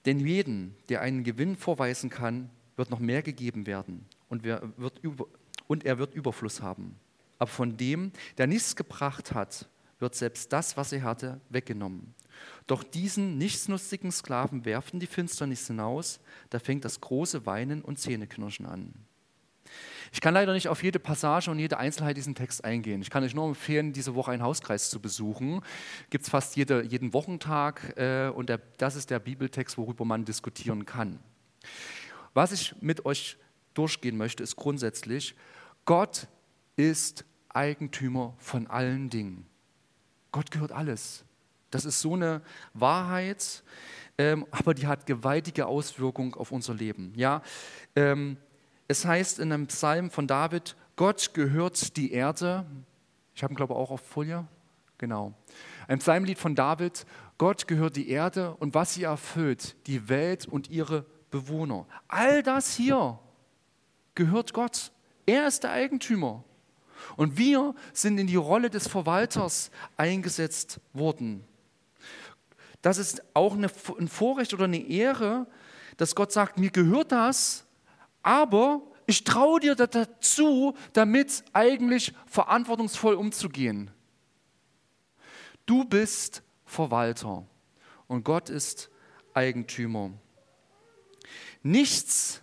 Denn 0.07 0.19
jeden, 0.19 0.77
der 0.89 1.01
einen 1.01 1.25
Gewinn 1.25 1.57
vorweisen 1.57 2.11
kann, 2.11 2.51
wird 2.77 2.91
noch 2.91 2.99
mehr 2.99 3.23
gegeben 3.23 3.67
werden 3.67 4.07
und, 4.29 4.45
wird 4.45 4.99
über, 5.01 5.27
und 5.67 5.85
er 5.85 5.99
wird 5.99 6.15
Überfluss 6.15 6.61
haben. 6.61 6.97
Aber 7.39 7.51
von 7.51 7.77
dem, 7.77 8.13
der 8.37 8.47
nichts 8.47 8.77
gebracht 8.77 9.33
hat, 9.33 9.69
wird 10.05 10.15
selbst 10.15 10.53
das, 10.53 10.77
was 10.77 10.93
er 10.93 11.03
hatte, 11.03 11.41
weggenommen. 11.49 12.15
Doch 12.67 12.83
diesen 12.83 13.39
nichtsnutzigen 13.39 14.13
Sklaven 14.13 14.67
werfen 14.67 15.01
die 15.01 15.07
Finsternis 15.07 15.67
hinaus, 15.67 16.21
da 16.51 16.59
fängt 16.59 16.85
das 16.85 17.01
große 17.01 17.47
Weinen 17.47 17.81
und 17.81 17.99
Zähneknirschen 17.99 18.67
an. 18.67 18.93
Ich 20.13 20.21
kann 20.21 20.35
leider 20.35 20.53
nicht 20.53 20.69
auf 20.69 20.83
jede 20.83 20.99
Passage 20.99 21.51
und 21.51 21.59
jede 21.59 21.79
Einzelheit 21.79 22.19
diesen 22.19 22.35
Text 22.35 22.67
eingehen. 22.67 23.01
Ich 23.01 23.09
kann 23.09 23.25
euch 23.25 23.35
nur 23.35 23.49
empfehlen, 23.49 23.95
diese 23.95 24.15
Woche 24.15 24.33
einen 24.33 24.43
Hauskreis 24.43 24.91
zu 24.91 25.01
besuchen. 25.01 25.63
Gibt 26.11 26.25
es 26.25 26.31
fast 26.31 26.55
jede, 26.55 26.85
jeden 26.85 27.15
Wochentag 27.15 27.97
äh, 27.97 28.29
und 28.29 28.51
der, 28.51 28.61
das 28.77 28.97
ist 28.97 29.09
der 29.09 29.21
Bibeltext, 29.21 29.79
worüber 29.79 30.05
man 30.05 30.27
diskutieren 30.27 30.85
kann. 30.85 31.19
Was 32.35 32.53
ich 32.53 32.75
mit 32.83 33.07
euch 33.07 33.39
durchgehen 33.73 34.19
möchte, 34.19 34.43
ist 34.43 34.57
grundsätzlich, 34.57 35.35
Gott 35.87 36.29
ist 36.77 37.25
Eigentümer 37.49 38.35
von 38.37 38.67
allen 38.67 39.09
Dingen. 39.09 39.47
Gott 40.35 40.51
gehört 40.51 40.73
alles. 40.73 41.25
Das 41.71 41.85
ist 41.85 42.01
so 42.01 42.15
eine 42.15 42.43
Wahrheit, 42.73 43.63
ähm, 44.19 44.45
aber 44.51 44.75
die 44.75 44.89
hat 44.89 45.07
gewaltige 45.07 45.67
Auswirkungen 45.67 46.35
auf 46.35 46.51
unser 46.51 46.75
Leben. 46.75 47.13
Ja, 47.15 47.41
ähm, 47.95 48.37
es 48.89 49.05
heißt 49.05 49.39
in 49.39 49.53
einem 49.53 49.69
Psalm 49.69 50.11
von 50.11 50.27
David: 50.27 50.75
Gott 50.97 51.35
gehört 51.35 51.97
die 51.97 52.11
Erde. 52.11 52.67
Ich 53.37 53.45
habe 53.45 53.55
ihn 53.55 53.57
glaube 53.57 53.77
auch 53.77 53.93
auf 53.93 54.01
Folie. 54.01 54.45
Genau. 54.99 55.35
Ein 55.87 56.01
Psalmlied 56.01 56.41
von 56.41 56.57
David: 56.57 57.07
Gott 57.39 57.69
gehört 57.69 57.95
die 57.95 58.09
Erde 58.09 58.57
und 58.57 58.75
was 58.75 58.95
sie 58.95 59.05
erfüllt, 59.05 59.77
die 59.87 60.09
Welt 60.09 60.49
und 60.49 60.69
ihre 60.69 61.07
Bewohner. 61.31 61.87
All 62.09 62.43
das 62.43 62.75
hier 62.75 63.21
gehört 64.17 64.53
Gott. 64.53 64.91
Er 65.27 65.47
ist 65.47 65.63
der 65.63 65.71
Eigentümer. 65.71 66.43
Und 67.17 67.39
wir 67.39 67.75
sind 67.93 68.19
in 68.19 68.27
die 68.27 68.37
Rolle 68.37 68.71
des 68.71 68.89
Verwalters 68.89 69.71
eingesetzt 69.97 70.81
worden. 70.93 71.45
Das 72.83 72.99
ist 72.99 73.23
auch 73.35 73.55
eine, 73.55 73.71
ein 73.99 74.09
Vorrecht 74.09 74.53
oder 74.53 74.65
eine 74.65 74.87
Ehre, 74.89 75.47
dass 75.97 76.15
Gott 76.15 76.33
sagt, 76.33 76.59
mir 76.59 76.71
gehört 76.71 77.13
das, 77.13 77.65
aber 78.23 78.83
ich 79.07 79.25
traue 79.25 79.61
dir 79.61 79.75
dazu, 79.75 80.75
damit 80.93 81.45
eigentlich 81.53 82.13
verantwortungsvoll 82.27 83.15
umzugehen. 83.15 83.91
Du 85.67 85.85
bist 85.85 86.43
Verwalter 86.67 87.47
und 88.07 88.25
Gott 88.25 88.51
ist 88.51 88.91
Eigentümer. 89.33 90.13
Nichts 91.63 92.43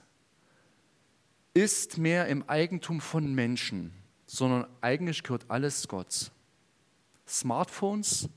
ist 1.53 1.97
mehr 1.97 2.27
im 2.27 2.47
Eigentum 2.49 3.01
von 3.01 3.33
Menschen 3.33 4.00
sondern 4.33 4.65
eigentlich 4.79 5.23
gehört 5.23 5.43
alles 5.49 5.89
Gott. 5.89 6.31
Smartphones, 7.27 8.29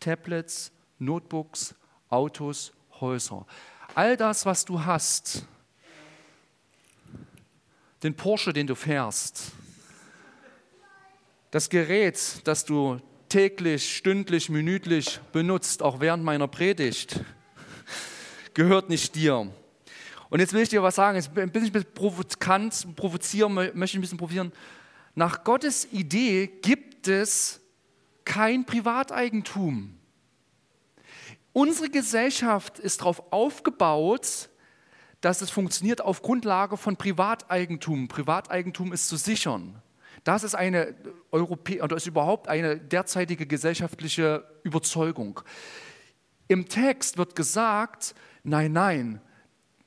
Tablets, 0.00 0.72
Notebooks, 0.98 1.74
Autos, 2.08 2.72
Häuser. 2.98 3.44
All 3.94 4.16
das, 4.16 4.46
was 4.46 4.64
du 4.64 4.82
hast, 4.82 5.46
den 8.02 8.16
Porsche, 8.16 8.54
den 8.54 8.66
du 8.66 8.74
fährst, 8.74 9.52
das 11.50 11.68
Gerät, 11.68 12.40
das 12.44 12.64
du 12.64 12.98
täglich, 13.28 13.96
stündlich, 13.96 14.48
minütlich 14.48 15.20
benutzt, 15.32 15.82
auch 15.82 16.00
während 16.00 16.24
meiner 16.24 16.48
Predigt, 16.48 17.20
gehört 18.54 18.88
nicht 18.88 19.14
dir. 19.14 19.52
Und 20.30 20.40
jetzt 20.40 20.54
will 20.54 20.62
ich 20.62 20.70
dir 20.70 20.82
was 20.82 20.94
sagen, 20.94 21.16
jetzt 21.16 21.34
bin 21.34 21.44
ich 21.44 21.54
ein 21.54 21.72
bisschen 21.72 21.92
provokant, 21.92 22.96
provozieren, 22.96 23.52
möchte 23.52 23.84
ich 23.84 23.94
ein 23.96 24.00
bisschen 24.00 24.18
probieren. 24.18 24.50
Nach 25.14 25.44
Gottes 25.44 25.88
Idee 25.92 26.46
gibt 26.46 27.08
es 27.08 27.60
kein 28.24 28.64
Privateigentum. 28.64 29.96
Unsere 31.52 31.88
Gesellschaft 31.88 32.80
ist 32.80 33.00
darauf 33.00 33.32
aufgebaut, 33.32 34.48
dass 35.20 35.40
es 35.40 35.50
funktioniert 35.50 36.00
auf 36.00 36.20
Grundlage 36.20 36.76
von 36.76 36.96
Privateigentum. 36.96 38.08
Privateigentum 38.08 38.92
ist 38.92 39.08
zu 39.08 39.16
sichern. 39.16 39.80
Das 40.24 40.42
ist 40.42 40.54
eine 40.54 40.94
Europä 41.30 41.82
oder 41.82 41.96
ist 41.96 42.06
überhaupt 42.06 42.48
eine 42.48 42.78
derzeitige 42.78 43.46
gesellschaftliche 43.46 44.44
Überzeugung. 44.64 45.40
Im 46.48 46.68
Text 46.68 47.18
wird 47.18 47.36
gesagt, 47.36 48.14
nein, 48.42 48.72
nein, 48.72 49.20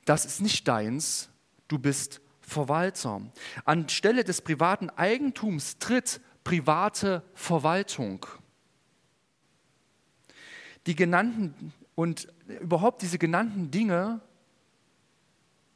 das 0.04 0.24
ist 0.24 0.40
nicht 0.40 0.66
deins, 0.66 1.28
du 1.68 1.78
bist 1.78 2.20
Verwalter. 2.48 3.20
Anstelle 3.64 4.24
des 4.24 4.40
privaten 4.42 4.90
Eigentums 4.90 5.78
tritt 5.78 6.20
private 6.44 7.22
Verwaltung. 7.34 8.26
Die 10.86 10.96
genannten 10.96 11.72
und 11.94 12.28
überhaupt 12.60 13.02
diese 13.02 13.18
genannten 13.18 13.70
Dinge 13.70 14.20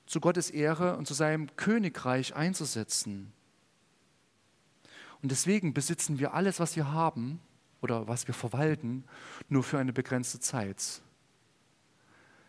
zu 0.06 0.20
Gottes 0.20 0.50
Ehre 0.50 0.96
und 0.96 1.06
zu 1.06 1.14
seinem 1.14 1.54
Königreich 1.56 2.34
einzusetzen. 2.34 3.32
Und 5.22 5.30
deswegen 5.30 5.74
besitzen 5.74 6.18
wir 6.18 6.34
alles, 6.34 6.60
was 6.60 6.76
wir 6.76 6.92
haben 6.92 7.40
oder 7.80 8.08
was 8.08 8.26
wir 8.26 8.34
verwalten, 8.34 9.04
nur 9.48 9.62
für 9.62 9.78
eine 9.78 9.92
begrenzte 9.92 10.40
Zeit. 10.40 11.02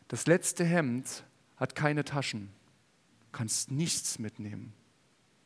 Das 0.08 0.28
letzte 0.28 0.64
Hemd 0.64 1.24
hat 1.58 1.76
keine 1.76 2.04
Taschen. 2.04 2.50
Du 3.34 3.38
kannst 3.40 3.72
nichts 3.72 4.20
mitnehmen. 4.20 4.74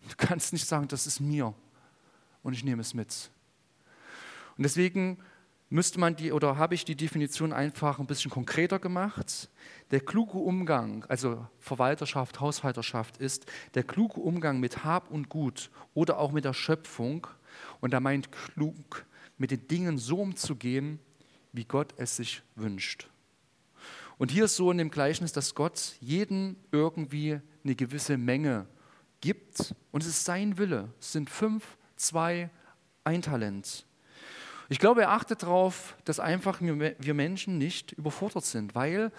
Du 0.10 0.15
kannst 0.17 0.51
nicht 0.51 0.67
sagen, 0.67 0.89
das 0.89 1.08
ist 1.08 1.22
mir 1.22 1.53
und 2.44 2.51
ich 2.51 2.65
nehme 2.65 2.82
es 2.82 2.94
mit. 2.94 3.32
Und 4.58 4.63
deswegen 4.63 5.20
müsste 5.70 5.98
man 5.98 6.17
die 6.17 6.34
oder 6.34 6.58
habe 6.58 6.75
ich 6.75 6.84
die 6.84 6.98
Definition 6.98 7.53
einfach 7.53 8.00
ein 8.00 8.06
bisschen 8.06 8.29
konkreter 8.29 8.79
gemacht. 8.79 9.50
Der 9.91 10.01
kluge 10.01 10.38
Umgang, 10.38 11.06
also 11.08 11.48
Verwalterschaft, 11.62 12.41
Haushalterschaft 12.41 13.20
ist 13.20 13.46
der 13.74 13.84
kluge 13.84 14.20
Umgang 14.20 14.60
mit 14.60 14.84
Hab 14.84 15.10
und 15.10 15.29
Gut 15.29 15.72
oder 15.94 16.17
auch 16.17 16.34
mit 16.34 16.44
der 16.44 16.53
Schöpfung. 16.53 17.25
Und 17.79 17.94
er 17.94 18.01
meint 18.01 18.34
klug, 18.34 19.06
mit 19.38 19.51
den 19.51 19.65
Dingen 19.70 19.98
so 19.98 20.20
umzugehen, 20.20 21.00
wie 21.53 21.63
Gott 21.63 21.94
es 21.96 22.17
sich 22.17 22.41
wünscht. 22.56 23.08
Und 24.18 24.32
hier 24.32 24.46
ist 24.46 24.56
so 24.56 24.72
in 24.72 24.80
dem 24.80 24.90
Gleichnis, 24.90 25.32
dass 25.32 25.54
Gott 25.54 25.96
jeden 26.00 26.56
irgendwie 26.72 27.40
eine 27.64 27.76
gewisse 27.76 28.18
Menge 28.18 28.68
gibt 29.22 29.76
und 29.92 30.02
es 30.02 30.10
ist 30.10 30.26
sein 30.26 30.58
Wille. 30.58 30.92
Es 31.00 31.12
sind 31.12 31.30
fünf, 31.30 31.78
zwei, 31.96 32.50
ein 33.04 33.22
Talent. 33.22 33.86
Ich 34.70 34.80
glaube, 34.80 35.02
er 35.04 35.12
achtet 35.12 35.44
darauf, 35.44 35.96
dass 36.04 36.20
einfach 36.20 36.60
wir 36.62 37.14
Menschen 37.14 37.58
nicht 37.58 37.94
überfordert 37.94 38.46
sind, 38.46 38.76
weil 38.76 39.12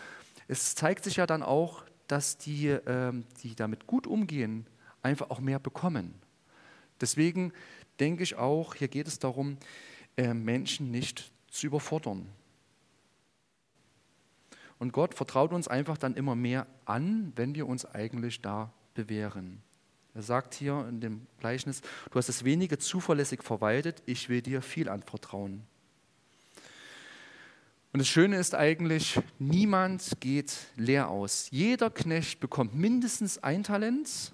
es 0.46 0.74
zeigt 0.74 1.04
sich 1.04 1.16
ja 1.16 1.26
dann 1.26 1.42
auch, 1.42 1.84
dass 2.06 2.36
die, 2.36 2.68
ähm, 2.68 3.24
die 3.42 3.54
damit 3.54 3.86
gut 3.86 4.06
umgehen, 4.06 4.66
einfach 5.02 5.30
auch 5.30 5.40
mehr 5.40 5.58
bekommen. 5.58 6.14
Deswegen 7.00 7.52
denke 8.00 8.22
ich 8.22 8.36
auch, 8.36 8.74
hier 8.74 8.88
geht 8.88 9.06
es 9.06 9.18
darum, 9.18 9.58
äh, 10.16 10.34
Menschen 10.34 10.90
nicht 10.90 11.32
zu 11.50 11.66
überfordern. 11.66 12.26
Und 14.78 14.92
Gott 14.92 15.14
vertraut 15.14 15.52
uns 15.52 15.68
einfach 15.68 15.98
dann 15.98 16.14
immer 16.14 16.34
mehr 16.34 16.66
an, 16.84 17.32
wenn 17.36 17.54
wir 17.54 17.66
uns 17.66 17.84
eigentlich 17.84 18.40
da 18.42 18.72
bewähren. 18.94 19.62
Er 20.14 20.22
sagt 20.22 20.54
hier 20.54 20.86
in 20.88 21.00
dem 21.00 21.26
Gleichnis, 21.38 21.80
du 22.10 22.18
hast 22.18 22.28
das 22.28 22.44
wenige 22.44 22.78
zuverlässig 22.78 23.42
verwaltet, 23.42 24.02
ich 24.06 24.28
will 24.28 24.42
dir 24.42 24.62
viel 24.62 24.88
anvertrauen. 24.88 25.62
Und 27.92 28.00
das 28.00 28.08
Schöne 28.08 28.36
ist 28.36 28.54
eigentlich, 28.54 29.18
niemand 29.38 30.20
geht 30.20 30.56
leer 30.76 31.08
aus. 31.08 31.48
Jeder 31.50 31.90
Knecht 31.90 32.38
bekommt 32.40 32.74
mindestens 32.74 33.38
ein 33.38 33.62
Talent. 33.62 34.32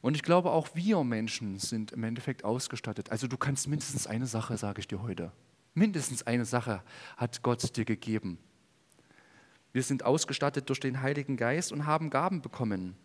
Und 0.00 0.14
ich 0.14 0.22
glaube, 0.22 0.50
auch 0.50 0.68
wir 0.74 1.02
Menschen 1.04 1.58
sind 1.58 1.92
im 1.92 2.04
Endeffekt 2.04 2.44
ausgestattet. 2.44 3.10
Also 3.10 3.26
du 3.26 3.36
kannst 3.36 3.68
mindestens 3.68 4.06
eine 4.06 4.26
Sache, 4.26 4.56
sage 4.56 4.80
ich 4.80 4.88
dir 4.88 5.02
heute. 5.02 5.32
Mindestens 5.74 6.26
eine 6.26 6.44
Sache 6.44 6.82
hat 7.16 7.42
Gott 7.42 7.76
dir 7.76 7.84
gegeben. 7.84 8.38
Wir 9.72 9.82
sind 9.82 10.04
ausgestattet 10.04 10.68
durch 10.68 10.80
den 10.80 11.02
Heiligen 11.02 11.36
Geist 11.36 11.72
und 11.72 11.86
haben 11.86 12.10
Gaben 12.10 12.42
bekommen. 12.42 12.96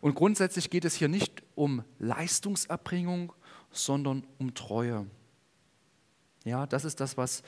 Und 0.00 0.14
grundsätzlich 0.14 0.70
geht 0.70 0.84
es 0.84 0.94
hier 0.94 1.08
nicht 1.08 1.42
um 1.54 1.84
Leistungserbringung, 1.98 3.32
sondern 3.70 4.26
um 4.38 4.54
Treue. 4.54 5.06
Ja, 6.44 6.66
das 6.66 6.84
ist 6.84 7.00
das, 7.00 7.16
was 7.16 7.42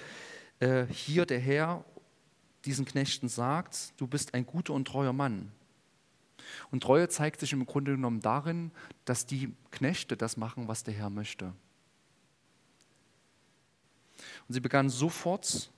äh, 0.61 0.87
hier 0.87 1.27
der 1.27 1.39
Herr 1.39 1.85
diesen 2.65 2.85
Knechten 2.85 3.29
sagt. 3.29 3.93
Du 3.99 4.07
bist 4.07 4.35
ein 4.35 4.47
guter 4.47 4.75
und 4.75 4.87
treuer 4.87 5.13
Mann. 5.13 5.53
Und 6.71 6.83
Treue 6.83 7.09
zeigt 7.09 7.41
sich 7.41 7.53
im 7.53 7.67
Grunde 7.67 7.93
genommen 7.93 8.21
darin, 8.21 8.73
dass 9.05 9.27
die 9.27 9.55
Knechte 9.71 10.17
das 10.17 10.37
machen, 10.37 10.69
was 10.69 10.85
der 10.85 10.95
Herr 10.95 11.11
möchte. 11.11 11.53
Und 14.49 14.55
sie 14.55 14.61
begannen 14.61 14.91
sofort 14.91 15.71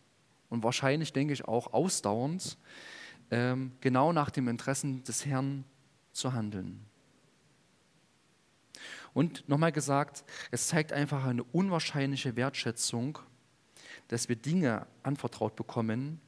und 0.51 0.63
wahrscheinlich, 0.63 1.13
denke 1.13 1.33
ich, 1.33 1.47
auch 1.47 1.73
ausdauernd, 1.73 2.59
ähm, 3.31 3.73
genau 3.81 4.13
nach 4.13 4.31
dem 4.31 4.49
Interessen 4.49 5.03
des 5.05 5.27
Herrn 5.27 5.65
zu 6.13 6.33
handeln. 6.33 6.85
Und 9.15 9.49
nochmal 9.49 9.73
gesagt, 9.73 10.25
es 10.51 10.69
zeigt 10.69 10.93
einfach 10.93 11.25
eine 11.25 11.43
unwahrscheinliche 11.45 12.37
Wertschätzung, 12.37 13.19
dass 14.09 14.29
wir 14.29 14.37
Dinge 14.37 14.87
anvertraut 15.03 15.57
bekommen, 15.57 16.21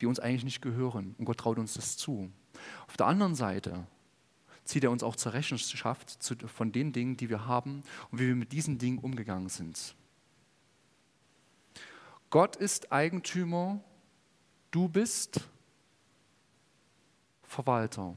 die 0.00 0.06
uns 0.06 0.20
eigentlich 0.20 0.44
nicht 0.44 0.62
gehören. 0.62 1.14
Und 1.18 1.24
Gott 1.24 1.38
traut 1.38 1.58
uns 1.58 1.74
das 1.74 1.96
zu. 1.96 2.30
Auf 2.86 2.96
der 2.96 3.06
anderen 3.06 3.34
Seite 3.34 3.86
zieht 4.64 4.84
er 4.84 4.90
uns 4.90 5.02
auch 5.02 5.16
zur 5.16 5.32
Rechenschaft 5.32 6.18
von 6.46 6.72
den 6.72 6.92
Dingen, 6.92 7.16
die 7.16 7.28
wir 7.28 7.46
haben 7.46 7.82
und 8.10 8.20
wie 8.20 8.28
wir 8.28 8.36
mit 8.36 8.52
diesen 8.52 8.78
Dingen 8.78 8.98
umgegangen 8.98 9.48
sind. 9.48 9.94
Gott 12.30 12.54
ist 12.54 12.92
Eigentümer, 12.92 13.80
du 14.70 14.88
bist 14.88 15.40
Verwalter. 17.42 18.16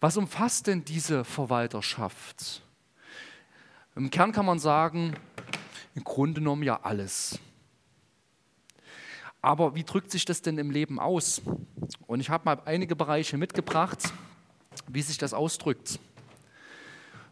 Was 0.00 0.16
umfasst 0.16 0.66
denn 0.66 0.84
diese 0.84 1.24
Verwalterschaft? 1.24 2.62
Im 3.94 4.10
Kern 4.10 4.32
kann 4.32 4.44
man 4.44 4.58
sagen, 4.58 5.14
im 5.94 6.02
Grunde 6.02 6.40
genommen 6.40 6.64
ja 6.64 6.80
alles. 6.82 7.38
Aber 9.40 9.76
wie 9.76 9.84
drückt 9.84 10.10
sich 10.10 10.24
das 10.24 10.42
denn 10.42 10.58
im 10.58 10.72
Leben 10.72 10.98
aus? 10.98 11.42
Und 12.08 12.18
ich 12.18 12.28
habe 12.28 12.44
mal 12.44 12.60
einige 12.64 12.96
Bereiche 12.96 13.38
mitgebracht, 13.38 14.12
wie 14.88 15.02
sich 15.02 15.16
das 15.16 15.32
ausdrückt, 15.32 16.00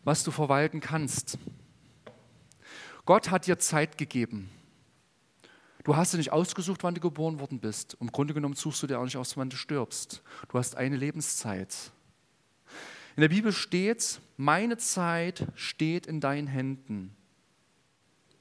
was 0.04 0.22
du 0.22 0.30
verwalten 0.30 0.78
kannst. 0.78 1.36
Gott 3.04 3.32
hat 3.32 3.48
dir 3.48 3.58
Zeit 3.58 3.98
gegeben. 3.98 4.50
Du 5.86 5.94
hast 5.94 6.12
dir 6.12 6.16
nicht 6.16 6.32
ausgesucht, 6.32 6.82
wann 6.82 6.96
du 6.96 7.00
geboren 7.00 7.38
worden 7.38 7.60
bist. 7.60 7.96
Im 8.00 8.10
Grunde 8.10 8.34
genommen 8.34 8.56
suchst 8.56 8.82
du 8.82 8.88
dir 8.88 8.98
auch 8.98 9.04
nicht 9.04 9.16
aus, 9.16 9.36
wann 9.36 9.50
du 9.50 9.56
stirbst. 9.56 10.20
Du 10.48 10.58
hast 10.58 10.76
eine 10.76 10.96
Lebenszeit. 10.96 11.92
In 13.14 13.20
der 13.20 13.28
Bibel 13.28 13.52
steht, 13.52 14.20
meine 14.36 14.78
Zeit 14.78 15.46
steht 15.54 16.08
in 16.08 16.20
deinen 16.20 16.48
Händen. 16.48 17.14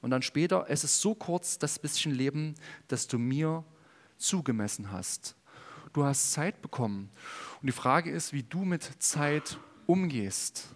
Und 0.02 0.10
dann 0.10 0.22
später, 0.22 0.66
es 0.68 0.82
ist 0.82 1.00
so 1.00 1.14
kurz, 1.14 1.56
das 1.56 1.78
bisschen 1.78 2.12
Leben, 2.12 2.56
das 2.88 3.06
du 3.06 3.16
mir 3.16 3.62
zugemessen 4.16 4.90
hast. 4.90 5.36
Du 5.92 6.02
hast 6.02 6.32
Zeit 6.32 6.60
bekommen. 6.62 7.10
Und 7.62 7.68
die 7.68 7.72
Frage 7.72 8.10
ist, 8.10 8.32
wie 8.32 8.42
du 8.42 8.64
mit 8.64 8.82
Zeit 9.00 9.56
umgehst 9.86 10.74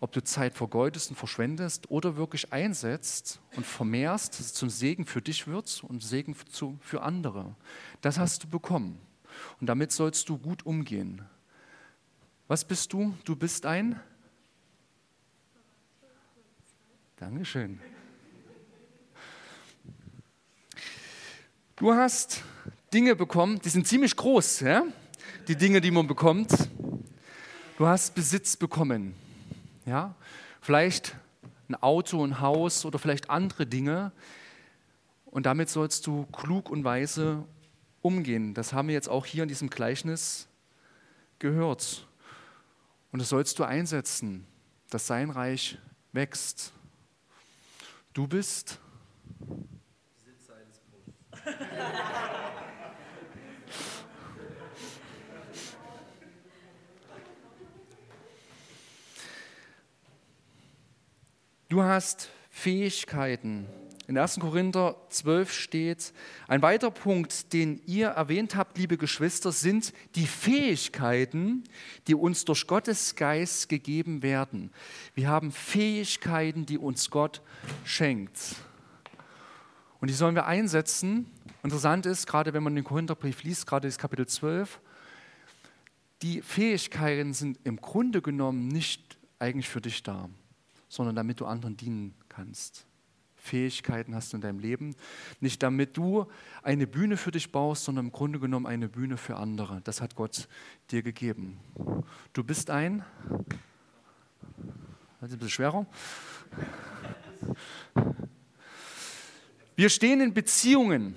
ob 0.00 0.12
du 0.12 0.22
Zeit 0.22 0.54
vergeudest 0.54 1.10
und 1.10 1.16
verschwendest 1.16 1.90
oder 1.90 2.16
wirklich 2.16 2.52
einsetzt 2.52 3.40
und 3.56 3.66
vermehrst, 3.66 4.34
dass 4.34 4.46
es 4.46 4.54
zum 4.54 4.70
Segen 4.70 5.06
für 5.06 5.20
dich 5.20 5.46
wird 5.46 5.82
und 5.84 6.02
Segen 6.02 6.34
für 6.34 7.02
andere. 7.02 7.54
Das 8.00 8.18
hast 8.18 8.44
du 8.44 8.48
bekommen. 8.48 9.00
Und 9.60 9.66
damit 9.66 9.92
sollst 9.92 10.28
du 10.28 10.38
gut 10.38 10.64
umgehen. 10.64 11.22
Was 12.46 12.64
bist 12.64 12.92
du? 12.92 13.14
Du 13.24 13.36
bist 13.36 13.66
ein? 13.66 14.00
Dankeschön. 17.16 17.80
Du 21.76 21.92
hast 21.92 22.42
Dinge 22.92 23.14
bekommen, 23.14 23.60
die 23.60 23.68
sind 23.68 23.86
ziemlich 23.86 24.16
groß, 24.16 24.60
ja? 24.60 24.84
die 25.48 25.56
Dinge, 25.56 25.80
die 25.80 25.90
man 25.90 26.06
bekommt. 26.06 26.52
Du 27.78 27.86
hast 27.86 28.14
Besitz 28.14 28.56
bekommen. 28.56 29.14
Ja? 29.88 30.14
Vielleicht 30.60 31.16
ein 31.68 31.74
Auto, 31.76 32.24
ein 32.24 32.40
Haus 32.40 32.84
oder 32.84 32.98
vielleicht 32.98 33.30
andere 33.30 33.66
Dinge. 33.66 34.12
Und 35.26 35.46
damit 35.46 35.68
sollst 35.68 36.06
du 36.06 36.26
klug 36.26 36.70
und 36.70 36.84
weise 36.84 37.44
umgehen. 38.00 38.54
Das 38.54 38.72
haben 38.72 38.88
wir 38.88 38.94
jetzt 38.94 39.08
auch 39.08 39.26
hier 39.26 39.42
in 39.42 39.48
diesem 39.48 39.70
Gleichnis 39.70 40.48
gehört. 41.38 42.06
Und 43.12 43.20
das 43.20 43.30
sollst 43.30 43.58
du 43.58 43.64
einsetzen, 43.64 44.46
dass 44.90 45.06
sein 45.06 45.30
Reich 45.30 45.78
wächst. 46.12 46.72
Du 48.12 48.26
bist 48.26 48.78
Besitz 49.38 50.46
seines 50.46 50.80
Du 61.68 61.82
hast 61.82 62.30
Fähigkeiten. 62.48 63.66
In 64.06 64.16
1. 64.16 64.40
Korinther 64.40 64.96
12 65.10 65.52
steht, 65.52 66.14
ein 66.46 66.62
weiterer 66.62 66.90
Punkt, 66.90 67.52
den 67.52 67.82
ihr 67.84 68.08
erwähnt 68.08 68.56
habt, 68.56 68.78
liebe 68.78 68.96
Geschwister, 68.96 69.52
sind 69.52 69.92
die 70.14 70.26
Fähigkeiten, 70.26 71.64
die 72.06 72.14
uns 72.14 72.46
durch 72.46 72.66
Gottes 72.66 73.16
Geist 73.16 73.68
gegeben 73.68 74.22
werden. 74.22 74.70
Wir 75.14 75.28
haben 75.28 75.52
Fähigkeiten, 75.52 76.64
die 76.64 76.78
uns 76.78 77.10
Gott 77.10 77.42
schenkt. 77.84 78.38
Und 80.00 80.08
die 80.08 80.14
sollen 80.14 80.36
wir 80.36 80.46
einsetzen. 80.46 81.30
Interessant 81.62 82.06
ist, 82.06 82.26
gerade 82.26 82.54
wenn 82.54 82.62
man 82.62 82.76
den 82.76 82.84
Korintherbrief 82.84 83.42
liest, 83.42 83.66
gerade 83.66 83.88
das 83.88 83.98
Kapitel 83.98 84.26
12, 84.26 84.80
die 86.22 86.40
Fähigkeiten 86.40 87.34
sind 87.34 87.58
im 87.64 87.76
Grunde 87.76 88.22
genommen 88.22 88.68
nicht 88.68 89.18
eigentlich 89.38 89.68
für 89.68 89.82
dich 89.82 90.02
da 90.02 90.30
sondern 90.88 91.16
damit 91.16 91.40
du 91.40 91.46
anderen 91.46 91.76
dienen 91.76 92.14
kannst. 92.28 92.86
Fähigkeiten 93.36 94.14
hast 94.14 94.32
du 94.32 94.36
in 94.36 94.40
deinem 94.40 94.58
Leben. 94.58 94.94
Nicht 95.40 95.62
damit 95.62 95.96
du 95.96 96.26
eine 96.62 96.86
Bühne 96.86 97.16
für 97.16 97.30
dich 97.30 97.50
baust, 97.50 97.84
sondern 97.84 98.06
im 98.06 98.12
Grunde 98.12 98.40
genommen 98.40 98.66
eine 98.66 98.88
Bühne 98.88 99.16
für 99.16 99.36
andere. 99.36 99.80
Das 99.84 100.00
hat 100.00 100.16
Gott 100.16 100.48
dir 100.90 101.02
gegeben. 101.02 101.58
Du 102.32 102.44
bist 102.44 102.70
ein, 102.70 103.04
das 105.20 105.30
ist 105.30 105.34
ein 105.34 105.38
bisschen 105.38 105.48
schwerer. 105.48 105.86
Wir 109.76 109.88
stehen 109.88 110.20
in 110.20 110.34
Beziehungen. 110.34 111.14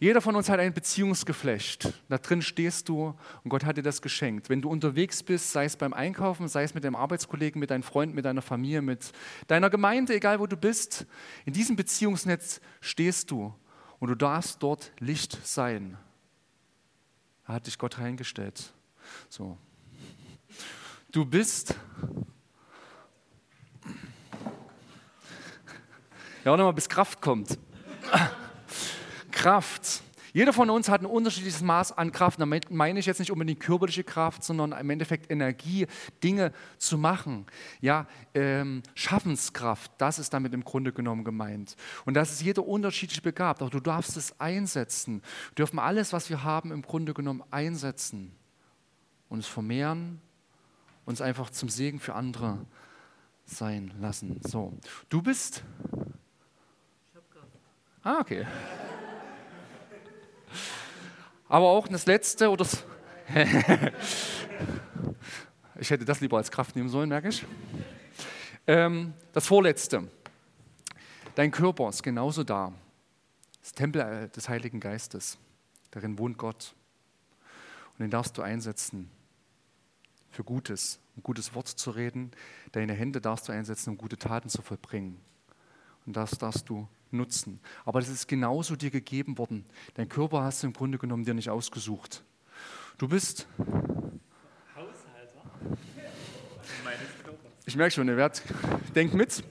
Jeder 0.00 0.22
von 0.22 0.34
uns 0.34 0.48
hat 0.48 0.58
ein 0.58 0.72
Beziehungsgeflecht. 0.72 1.92
Da 2.08 2.16
drin 2.16 2.40
stehst 2.40 2.88
du 2.88 3.14
und 3.44 3.50
Gott 3.50 3.66
hat 3.66 3.76
dir 3.76 3.82
das 3.82 4.00
geschenkt. 4.00 4.48
Wenn 4.48 4.62
du 4.62 4.70
unterwegs 4.70 5.22
bist, 5.22 5.52
sei 5.52 5.66
es 5.66 5.76
beim 5.76 5.92
Einkaufen, 5.92 6.48
sei 6.48 6.62
es 6.62 6.72
mit 6.72 6.84
deinem 6.84 6.96
Arbeitskollegen, 6.96 7.60
mit 7.60 7.70
deinen 7.70 7.82
Freunden, 7.82 8.14
mit 8.14 8.24
deiner 8.24 8.40
Familie, 8.40 8.80
mit 8.80 9.12
deiner 9.46 9.68
Gemeinde, 9.68 10.14
egal 10.14 10.40
wo 10.40 10.46
du 10.46 10.56
bist, 10.56 11.06
in 11.44 11.52
diesem 11.52 11.76
Beziehungsnetz 11.76 12.62
stehst 12.80 13.30
du 13.30 13.54
und 13.98 14.08
du 14.08 14.14
darfst 14.14 14.62
dort 14.62 14.90
Licht 15.00 15.38
sein. 15.46 15.98
Da 17.46 17.52
hat 17.52 17.66
dich 17.66 17.76
Gott 17.76 17.98
reingestellt. 17.98 18.72
So. 19.28 19.58
Du 21.12 21.26
bist 21.26 21.74
Ja, 26.42 26.56
nochmal, 26.56 26.72
bis 26.72 26.88
Kraft 26.88 27.20
kommt. 27.20 27.58
Kraft. 29.40 30.02
Jeder 30.34 30.52
von 30.52 30.68
uns 30.68 30.90
hat 30.90 31.00
ein 31.00 31.06
unterschiedliches 31.06 31.62
Maß 31.62 31.96
an 31.96 32.12
Kraft. 32.12 32.38
Damit 32.40 32.70
meine 32.70 32.98
ich 32.98 33.06
jetzt 33.06 33.20
nicht 33.20 33.32
unbedingt 33.32 33.58
körperliche 33.58 34.04
Kraft, 34.04 34.44
sondern 34.44 34.72
im 34.72 34.90
Endeffekt 34.90 35.30
Energie, 35.30 35.86
Dinge 36.22 36.52
zu 36.76 36.98
machen. 36.98 37.46
Ja, 37.80 38.06
ähm, 38.34 38.82
Schaffenskraft, 38.94 39.92
das 39.96 40.18
ist 40.18 40.34
damit 40.34 40.52
im 40.52 40.62
Grunde 40.62 40.92
genommen 40.92 41.24
gemeint. 41.24 41.74
Und 42.04 42.14
das 42.14 42.32
ist 42.32 42.42
jeder 42.42 42.66
unterschiedlich 42.66 43.22
begabt. 43.22 43.62
Auch 43.62 43.70
du 43.70 43.80
darfst 43.80 44.18
es 44.18 44.38
einsetzen. 44.38 45.22
Wir 45.50 45.54
dürfen 45.56 45.78
alles, 45.78 46.12
was 46.12 46.28
wir 46.28 46.44
haben, 46.44 46.70
im 46.70 46.82
Grunde 46.82 47.14
genommen 47.14 47.42
einsetzen 47.50 48.32
und 49.30 49.38
es 49.38 49.46
vermehren, 49.46 50.20
uns 51.06 51.22
einfach 51.22 51.48
zum 51.48 51.70
Segen 51.70 51.98
für 51.98 52.14
andere 52.14 52.66
sein 53.46 53.90
lassen. 54.00 54.38
So, 54.46 54.74
du 55.08 55.22
bist. 55.22 55.64
Ich 57.08 57.16
habe 57.16 57.26
Kraft. 57.30 57.58
Ah, 58.02 58.18
okay. 58.20 58.46
Aber 61.48 61.66
auch 61.66 61.88
das 61.88 62.06
letzte 62.06 62.48
oder 62.50 62.64
das 62.64 62.84
ich 65.78 65.90
hätte 65.90 66.04
das 66.04 66.20
lieber 66.20 66.36
als 66.36 66.50
Kraft 66.50 66.74
nehmen 66.74 66.88
sollen, 66.88 67.08
merke 67.08 67.28
ich. 67.28 67.44
Ähm, 68.66 69.14
das 69.32 69.46
vorletzte. 69.46 70.10
Dein 71.36 71.52
Körper 71.52 71.88
ist 71.88 72.02
genauso 72.02 72.42
da. 72.42 72.72
Das 73.60 73.72
Tempel 73.72 74.28
des 74.34 74.48
Heiligen 74.48 74.80
Geistes. 74.80 75.38
Darin 75.92 76.18
wohnt 76.18 76.38
Gott. 76.38 76.74
Und 77.92 78.00
den 78.00 78.10
darfst 78.10 78.36
du 78.36 78.42
einsetzen 78.42 79.10
für 80.30 80.44
Gutes, 80.44 80.98
um 81.16 81.22
gutes 81.22 81.54
Wort 81.54 81.68
zu 81.68 81.90
reden. 81.90 82.32
Deine 82.72 82.94
Hände 82.94 83.20
darfst 83.20 83.48
du 83.48 83.52
einsetzen, 83.52 83.90
um 83.90 83.98
gute 83.98 84.16
Taten 84.16 84.48
zu 84.48 84.62
vollbringen. 84.62 85.20
Und 86.10 86.16
das 86.16 86.32
darfst 86.32 86.68
du 86.68 86.88
nutzen. 87.12 87.60
Aber 87.84 88.00
das 88.00 88.08
ist 88.08 88.26
genauso 88.26 88.74
dir 88.74 88.90
gegeben 88.90 89.38
worden. 89.38 89.64
Dein 89.94 90.08
Körper 90.08 90.42
hast 90.42 90.60
du 90.60 90.66
im 90.66 90.72
Grunde 90.72 90.98
genommen 90.98 91.24
dir 91.24 91.34
nicht 91.34 91.50
ausgesucht. 91.50 92.24
Du 92.98 93.06
bist 93.06 93.46
Haushalter. 94.74 95.44
Ich 97.64 97.76
merke 97.76 97.94
schon, 97.94 98.08
ihr 98.08 98.16
werdet, 98.16 98.42
denkt 98.92 99.14
mit. 99.14 99.44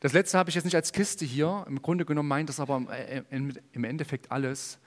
Das 0.00 0.12
letzte 0.12 0.38
habe 0.38 0.50
ich 0.50 0.56
jetzt 0.56 0.64
nicht 0.64 0.74
als 0.74 0.90
Kiste 0.90 1.24
hier. 1.24 1.64
Im 1.68 1.80
Grunde 1.80 2.04
genommen 2.04 2.28
meint 2.28 2.48
das 2.48 2.58
aber 2.58 2.84
im 3.30 3.84
Endeffekt 3.84 4.32
alles. 4.32 4.80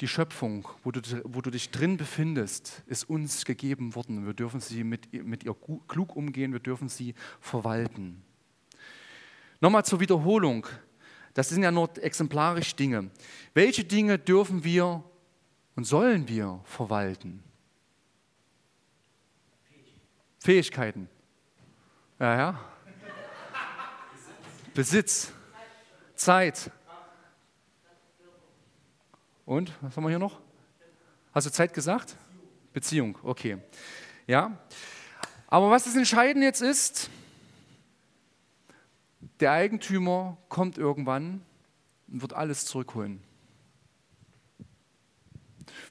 Die 0.00 0.08
Schöpfung, 0.08 0.66
wo 0.82 0.90
du, 0.90 1.00
wo 1.24 1.40
du 1.40 1.50
dich 1.50 1.70
drin 1.70 1.96
befindest, 1.96 2.82
ist 2.86 3.08
uns 3.08 3.44
gegeben 3.44 3.94
worden. 3.94 4.26
Wir 4.26 4.34
dürfen 4.34 4.60
sie 4.60 4.82
mit, 4.82 5.12
mit 5.12 5.44
ihr 5.44 5.54
klug 5.86 6.16
umgehen, 6.16 6.52
wir 6.52 6.60
dürfen 6.60 6.88
sie 6.88 7.14
verwalten. 7.40 8.22
Nochmal 9.60 9.84
zur 9.84 10.00
Wiederholung. 10.00 10.66
Das 11.32 11.48
sind 11.48 11.62
ja 11.62 11.70
nur 11.70 11.90
exemplarisch 12.02 12.74
Dinge. 12.74 13.10
Welche 13.54 13.84
Dinge 13.84 14.18
dürfen 14.18 14.64
wir 14.64 15.04
und 15.76 15.84
sollen 15.84 16.28
wir 16.28 16.60
verwalten? 16.64 17.42
Fähigkeiten. 20.40 21.08
Ja, 22.18 22.36
ja. 22.36 22.60
Besitz. 24.74 25.32
Zeit. 26.14 26.70
Und, 29.46 29.72
was 29.82 29.96
haben 29.96 30.04
wir 30.04 30.10
hier 30.10 30.18
noch? 30.18 30.40
Hast 31.32 31.46
du 31.46 31.50
Zeit 31.50 31.74
gesagt? 31.74 32.16
Beziehung, 32.72 33.18
okay. 33.22 33.58
Ja. 34.26 34.58
Aber 35.48 35.70
was 35.70 35.84
das 35.84 35.96
Entscheidende 35.96 36.46
jetzt 36.46 36.62
ist, 36.62 37.10
der 39.40 39.52
Eigentümer 39.52 40.38
kommt 40.48 40.78
irgendwann 40.78 41.42
und 42.08 42.22
wird 42.22 42.32
alles 42.32 42.64
zurückholen. 42.64 43.22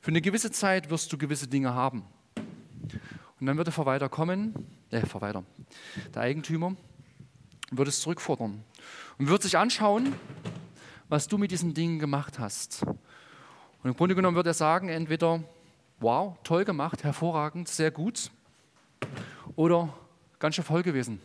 Für 0.02 0.10
eine 0.10 0.22
gewisse 0.22 0.52
Zeit 0.52 0.90
wirst 0.90 1.12
du 1.14 1.18
gewisse 1.18 1.48
Dinge 1.48 1.74
haben. 1.74 2.04
Und 3.40 3.48
dann 3.48 3.58
wird 3.58 3.68
der 3.68 3.74
Verwalter 3.74 4.10
kommen, 4.10 4.54
äh, 4.90 5.06
Verwalter, 5.06 5.44
der 6.14 6.22
Eigentümer, 6.22 6.76
wird 7.72 7.88
es 7.88 8.02
zurückfordern 8.02 8.64
und 9.18 9.28
wird 9.28 9.44
sich 9.44 9.58
anschauen, 9.58 10.14
was 11.10 11.28
du 11.28 11.38
mit 11.38 11.52
diesen 11.52 11.74
Dingen 11.74 12.00
gemacht 12.00 12.40
hast. 12.40 12.86
Und 13.84 13.90
im 13.90 13.98
Grunde 13.98 14.16
genommen 14.16 14.36
würde 14.36 14.52
er 14.52 14.54
sagen, 14.54 14.88
entweder, 14.88 15.44
wow, 16.00 16.38
toll 16.44 16.64
gemacht, 16.64 17.04
hervorragend, 17.04 17.68
sehr 17.68 17.92
gut, 17.92 18.32
oder 19.58 19.94
ganz 20.40 20.56
schön 20.56 20.64
voll 20.64 20.84
gewesen. 20.84 21.20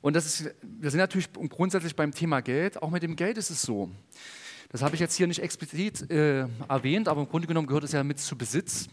Und 0.00 0.14
das 0.14 0.26
ist, 0.26 0.54
wir 0.62 0.90
sind 0.90 0.98
natürlich 0.98 1.32
grundsätzlich 1.32 1.94
beim 1.94 2.12
Thema 2.12 2.40
Geld. 2.40 2.82
Auch 2.82 2.90
mit 2.90 3.02
dem 3.02 3.14
Geld 3.14 3.38
ist 3.38 3.50
es 3.50 3.62
so. 3.62 3.88
Das 4.70 4.82
habe 4.82 4.94
ich 4.94 5.00
jetzt 5.00 5.16
hier 5.16 5.26
nicht 5.26 5.40
explizit 5.40 6.10
äh, 6.10 6.46
erwähnt, 6.68 7.08
aber 7.08 7.20
im 7.20 7.28
Grunde 7.28 7.46
genommen 7.46 7.66
gehört 7.66 7.84
es 7.84 7.92
ja 7.92 8.02
mit 8.02 8.18
zu 8.18 8.36
Besitz. 8.36 8.88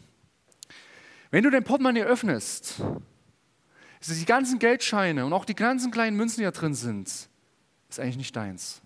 Wenn 1.32 1.44
du 1.44 1.50
dein 1.50 1.64
Portemonnaie 1.64 2.04
öffnest, 2.04 2.82
die 4.08 4.26
ganzen 4.26 4.60
Geldscheine 4.60 5.26
und 5.26 5.34
auch 5.34 5.46
die 5.46 5.56
ganzen 5.56 5.92
kleinen 5.92 6.18
Münzen, 6.18 6.40
die 6.40 6.46
da 6.46 6.52
drin 6.52 6.74
sind, 6.74 7.29
ist 7.90 8.00
eigentlich 8.00 8.18
nicht 8.18 8.36
deins. 8.36 8.82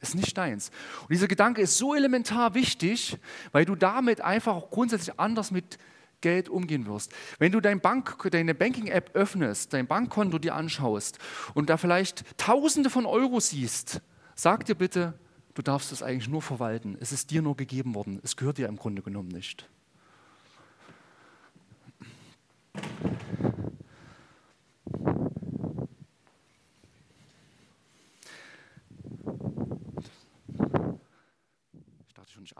Ist 0.00 0.14
nicht 0.14 0.36
deins. 0.36 0.70
Und 1.02 1.10
dieser 1.10 1.28
Gedanke 1.28 1.60
ist 1.60 1.76
so 1.76 1.94
elementar 1.94 2.54
wichtig, 2.54 3.18
weil 3.52 3.64
du 3.64 3.74
damit 3.74 4.20
einfach 4.20 4.70
grundsätzlich 4.70 5.18
anders 5.18 5.50
mit 5.50 5.78
Geld 6.20 6.48
umgehen 6.48 6.86
wirst. 6.86 7.12
Wenn 7.38 7.52
du 7.52 7.60
dein 7.60 7.80
Bank, 7.80 8.16
deine 8.30 8.54
Banking-App 8.54 9.10
öffnest, 9.14 9.72
dein 9.72 9.86
Bankkonto 9.86 10.38
dir 10.38 10.54
anschaust 10.54 11.18
und 11.54 11.70
da 11.70 11.76
vielleicht 11.76 12.38
Tausende 12.38 12.90
von 12.90 13.06
Euro 13.06 13.40
siehst, 13.40 14.00
sag 14.34 14.64
dir 14.66 14.74
bitte, 14.74 15.18
du 15.54 15.62
darfst 15.62 15.92
es 15.92 16.02
eigentlich 16.02 16.28
nur 16.28 16.42
verwalten. 16.42 16.96
Es 17.00 17.12
ist 17.12 17.30
dir 17.30 17.42
nur 17.42 17.56
gegeben 17.56 17.94
worden. 17.94 18.20
Es 18.22 18.36
gehört 18.36 18.58
dir 18.58 18.68
im 18.68 18.76
Grunde 18.76 19.02
genommen 19.02 19.28
nicht. 19.28 19.68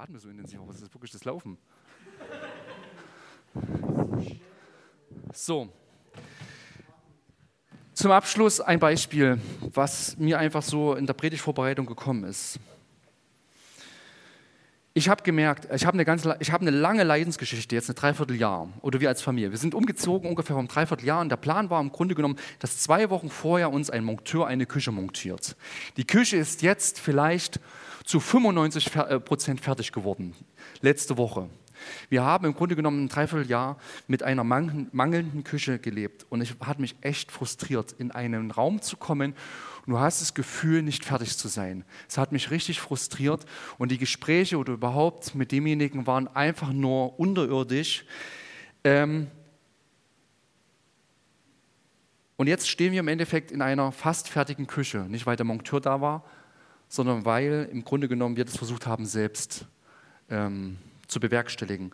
Atme 0.01 0.19
so 0.19 0.31
intensiv, 0.31 0.59
aber 0.61 0.71
es 0.71 0.81
ist 0.81 0.95
wirklich 0.95 1.11
das 1.11 1.25
Laufen. 1.25 1.59
So. 5.33 5.69
Zum 7.93 8.11
Abschluss 8.11 8.61
ein 8.61 8.79
Beispiel, 8.79 9.39
was 9.75 10.17
mir 10.17 10.39
einfach 10.39 10.63
so 10.63 10.95
in 10.95 11.07
der 11.07 11.13
Predigtvorbereitung 11.13 11.85
gekommen 11.85 12.25
ist. 12.25 12.59
Ich 14.93 15.09
habe 15.09 15.23
gemerkt, 15.23 15.69
ich 15.73 15.87
habe 15.87 15.97
eine, 16.01 16.37
ich 16.41 16.51
habe 16.51 16.67
eine 16.67 16.77
lange 16.77 17.05
Leidensgeschichte, 17.05 17.77
jetzt 17.77 17.89
ein 17.89 17.95
Dreivierteljahr, 17.95 18.69
oder 18.81 19.01
wir 19.01 19.09
als 19.09 19.23
Familie. 19.23 19.53
Wir 19.53 19.59
sind 19.59 19.73
umgezogen 19.73 20.29
ungefähr 20.29 20.57
vom 20.57 20.67
Dreivierteljahr 20.67 21.21
und 21.21 21.29
der 21.29 21.37
Plan 21.37 21.71
war 21.71 21.81
im 21.81 21.93
Grunde 21.93 22.17
genommen, 22.17 22.37
dass 22.59 22.81
zwei 22.81 23.09
Wochen 23.09 23.31
vorher 23.31 23.71
uns 23.71 23.89
ein 23.89 24.03
Monteur 24.03 24.49
eine 24.49 24.67
Küche 24.67 24.91
montiert. 24.91 25.55
Die 25.97 26.05
Küche 26.05 26.39
ist 26.39 26.63
jetzt 26.63 26.99
vielleicht 26.99 27.61
zu 28.05 28.19
95 28.19 28.97
äh, 28.97 29.21
Prozent 29.21 29.61
fertig 29.61 29.93
geworden, 29.93 30.35
letzte 30.81 31.17
Woche. 31.17 31.49
Wir 32.09 32.25
haben 32.25 32.45
im 32.45 32.55
Grunde 32.55 32.75
genommen 32.75 33.05
ein 33.05 33.09
Dreivierteljahr 33.09 33.77
mit 34.09 34.25
einer 34.25 34.43
mangelnden 34.43 35.45
Küche 35.45 35.79
gelebt 35.79 36.27
und 36.31 36.41
es 36.41 36.55
hat 36.61 36.81
mich 36.81 36.97
echt 37.01 37.31
frustriert, 37.31 37.93
in 37.93 38.11
einen 38.11 38.51
Raum 38.51 38.83
zu 38.83 38.97
kommen 38.97 39.35
und 39.91 39.97
du 39.97 40.01
hast 40.03 40.21
das 40.21 40.35
Gefühl, 40.35 40.83
nicht 40.83 41.05
fertig 41.05 41.37
zu 41.37 41.49
sein. 41.49 41.85
Es 42.09 42.17
hat 42.17 42.31
mich 42.31 42.53
richtig 42.53 42.81
frustriert 42.81 43.45
und 43.77 43.91
die 43.91 43.99
Gespräche 43.99 44.57
oder 44.57 44.75
überhaupt 44.75 45.35
mit 45.35 45.51
demjenigen 45.51 46.07
waren 46.07 46.29
einfach 46.29 46.73
nur 46.73 47.19
unterirdisch. 47.19 48.05
Ähm 48.85 49.27
und 52.37 52.47
jetzt 52.47 52.69
stehen 52.69 52.93
wir 52.93 53.01
im 53.01 53.09
Endeffekt 53.09 53.51
in 53.51 53.63
einer 53.63 53.91
fast 53.91 54.29
fertigen 54.29 54.69
Küche, 54.69 54.99
nicht 55.09 55.27
weil 55.27 55.35
der 55.35 55.45
Monteur 55.45 55.81
da 55.81 56.01
war, 56.01 56.25
sondern 56.87 57.25
weil 57.25 57.69
im 57.73 57.83
Grunde 57.83 58.07
genommen 58.07 58.37
wir 58.37 58.45
das 58.45 58.57
versucht 58.57 58.87
haben, 58.87 59.07
selbst 59.07 59.67
ähm, 60.29 60.79
zu 61.09 61.19
bewerkstelligen. 61.19 61.91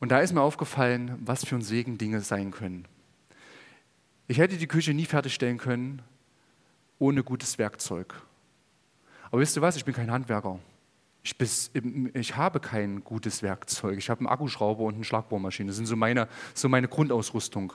Und 0.00 0.12
da 0.12 0.20
ist 0.20 0.32
mir 0.32 0.40
aufgefallen, 0.40 1.18
was 1.26 1.44
für 1.44 1.56
ein 1.56 1.62
Segen 1.62 1.98
Dinge 1.98 2.22
sein 2.22 2.52
können. 2.52 2.86
Ich 4.28 4.38
hätte 4.38 4.56
die 4.56 4.66
Küche 4.66 4.94
nie 4.94 5.04
fertigstellen 5.04 5.58
können 5.58 6.00
ohne 6.98 7.22
gutes 7.22 7.58
Werkzeug. 7.58 8.14
Aber 9.30 9.40
wisst 9.40 9.56
ihr 9.56 9.62
was, 9.62 9.76
ich 9.76 9.84
bin 9.84 9.94
kein 9.94 10.10
Handwerker. 10.10 10.58
Ich, 11.22 11.36
bis, 11.36 11.70
ich 12.14 12.36
habe 12.36 12.60
kein 12.60 13.04
gutes 13.04 13.42
Werkzeug. 13.42 13.98
Ich 13.98 14.08
habe 14.08 14.20
einen 14.20 14.28
Akkuschrauber 14.28 14.84
und 14.84 14.94
eine 14.94 15.04
Schlagbohrmaschine. 15.04 15.68
Das 15.68 15.76
sind 15.76 15.86
so 15.86 15.96
meine, 15.96 16.28
so 16.54 16.68
meine 16.68 16.88
Grundausrüstung. 16.88 17.74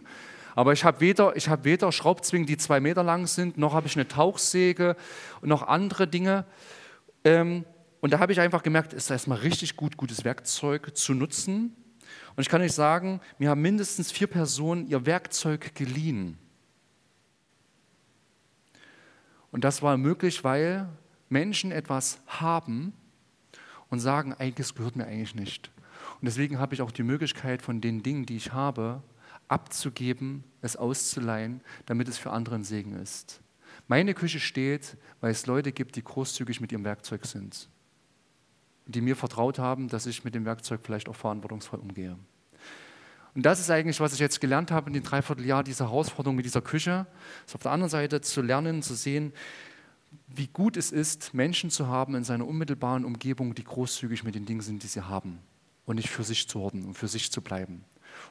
Aber 0.56 0.74
ich 0.74 0.84
habe 0.84 1.00
weder, 1.02 1.34
habe 1.34 1.64
weder 1.64 1.92
Schraubzwingen, 1.92 2.48
die 2.48 2.58
zwei 2.58 2.80
Meter 2.80 3.04
lang 3.04 3.28
sind, 3.28 3.58
noch 3.58 3.74
habe 3.74 3.88
ich 3.88 3.96
eine 3.96 4.08
Tauchsäge 4.08 4.96
und 5.42 5.50
noch 5.50 5.64
andere 5.64 6.08
Dinge. 6.08 6.46
Ähm, 7.24 7.66
und 8.02 8.14
da 8.14 8.20
habe 8.20 8.32
ich 8.32 8.40
einfach 8.40 8.64
gemerkt, 8.64 8.94
es 8.94 9.06
ist 9.06 9.12
erstmal 9.12 9.40
richtig 9.40 9.76
gut, 9.76 9.98
gutes 9.98 10.26
Werkzeug 10.26 10.96
zu 10.96 11.14
nutzen. 11.14 11.76
Und 12.36 12.42
ich 12.42 12.50
kann 12.50 12.62
euch 12.62 12.74
sagen, 12.74 13.22
mir 13.38 13.50
haben 13.50 13.62
mindestens 13.62 14.12
vier 14.12 14.28
Personen 14.28 14.88
ihr 14.88 15.06
Werkzeug 15.06 15.74
geliehen. 15.76 16.38
Und 19.54 19.64
das 19.64 19.82
war 19.82 19.96
möglich, 19.96 20.44
weil 20.44 20.90
Menschen 21.30 21.72
etwas 21.72 22.20
haben 22.28 22.92
und 23.90 24.00
sagen, 24.00 24.34
eigentlich 24.34 24.76
gehört 24.76 24.98
mir 24.98 25.06
eigentlich 25.06 25.36
nicht. 25.36 25.72
Und 26.20 26.26
deswegen 26.26 26.60
habe 26.60 26.74
ich 26.74 26.82
auch 26.82 26.92
die 26.92 27.04
Möglichkeit, 27.04 27.62
von 27.62 27.80
den 27.80 28.04
Dingen, 28.04 28.26
die 28.26 28.36
ich 28.36 28.52
habe, 28.52 29.02
abzugeben, 29.48 30.44
es 30.62 30.76
auszuleihen, 30.76 31.62
damit 31.86 32.10
es 32.10 32.18
für 32.18 32.32
andere 32.32 32.56
ein 32.56 32.66
Segen 32.66 32.94
ist. 33.02 33.40
Meine 33.88 34.14
Küche 34.14 34.42
steht, 34.42 34.98
weil 35.22 35.32
es 35.32 35.46
Leute 35.46 35.72
gibt, 35.72 35.96
die 35.96 36.04
großzügig 36.04 36.60
mit 36.60 36.74
ihrem 36.74 36.84
Werkzeug 36.84 37.26
sind 37.26 37.70
die 38.86 39.02
mir 39.02 39.16
vertraut 39.16 39.60
haben, 39.60 39.88
dass 39.88 40.06
ich 40.06 40.24
mit 40.24 40.36
dem 40.36 40.46
Werkzeug 40.46 40.82
vielleicht 40.84 41.10
auch 41.10 41.16
verantwortungsvoll 41.16 41.80
umgehe. 41.80 42.18
Und 43.36 43.46
das 43.46 43.60
ist 43.60 43.70
eigentlich, 43.72 44.00
was 44.00 44.14
ich 44.14 44.20
jetzt 44.20 44.40
gelernt 44.40 44.72
habe 44.72 44.88
in 44.90 44.94
den 44.94 45.04
Dreivierteljahr, 45.04 45.64
diese 45.64 45.86
Herausforderung 45.86 46.36
mit 46.36 46.46
dieser 46.46 46.62
Küche. 46.62 47.08
Ist 47.46 47.56
auf 47.56 47.64
der 47.64 47.72
anderen 47.72 47.90
Seite 47.90 48.22
zu 48.22 48.42
lernen, 48.42 48.84
zu 48.84 48.94
sehen, 48.94 49.34
wie 50.28 50.48
gut 50.48 50.78
es 50.78 50.92
ist, 50.92 51.34
Menschen 51.34 51.70
zu 51.70 51.88
haben 51.88 52.16
in 52.16 52.24
seiner 52.24 52.48
unmittelbaren 52.48 53.06
Umgebung, 53.06 53.56
die 53.56 53.64
großzügig 53.64 54.24
mit 54.24 54.36
den 54.36 54.46
Dingen 54.46 54.62
sind, 54.62 54.84
die 54.84 54.88
sie 54.88 55.02
haben 55.02 55.40
und 55.86 55.96
nicht 55.96 56.10
für 56.10 56.24
sich 56.24 56.48
zu 56.48 56.60
horten 56.60 56.84
und 56.86 56.94
für 56.94 57.08
sich 57.08 57.32
zu 57.32 57.42
bleiben. 57.42 57.84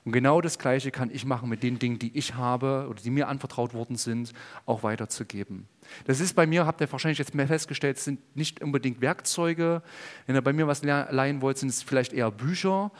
Und 0.04 0.12
genau 0.12 0.40
das 0.40 0.58
Gleiche 0.58 0.90
kann 0.90 1.10
ich 1.10 1.24
machen 1.24 1.48
mit 1.48 1.62
den 1.62 1.78
Dingen, 1.78 1.98
die 1.98 2.16
ich 2.16 2.34
habe 2.34 2.86
oder 2.88 3.02
die 3.02 3.10
mir 3.10 3.28
anvertraut 3.28 3.74
worden 3.74 3.96
sind, 3.96 4.32
auch 4.64 4.82
weiterzugeben. 4.84 5.66
Das 6.04 6.20
ist 6.20 6.34
bei 6.34 6.46
mir, 6.46 6.66
habt 6.66 6.80
ihr 6.80 6.90
wahrscheinlich 6.90 7.18
jetzt 7.18 7.34
mehr 7.34 7.48
festgestellt, 7.48 7.98
sind 7.98 8.20
nicht 8.36 8.62
unbedingt 8.62 9.00
Werkzeuge. 9.00 9.82
Wenn 10.26 10.36
ihr 10.36 10.42
bei 10.42 10.52
mir 10.52 10.66
was 10.66 10.82
leihen 10.82 11.42
wollt, 11.42 11.58
sind 11.58 11.68
es 11.68 11.82
vielleicht 11.82 12.12
eher 12.12 12.30
Bücher. 12.30 12.92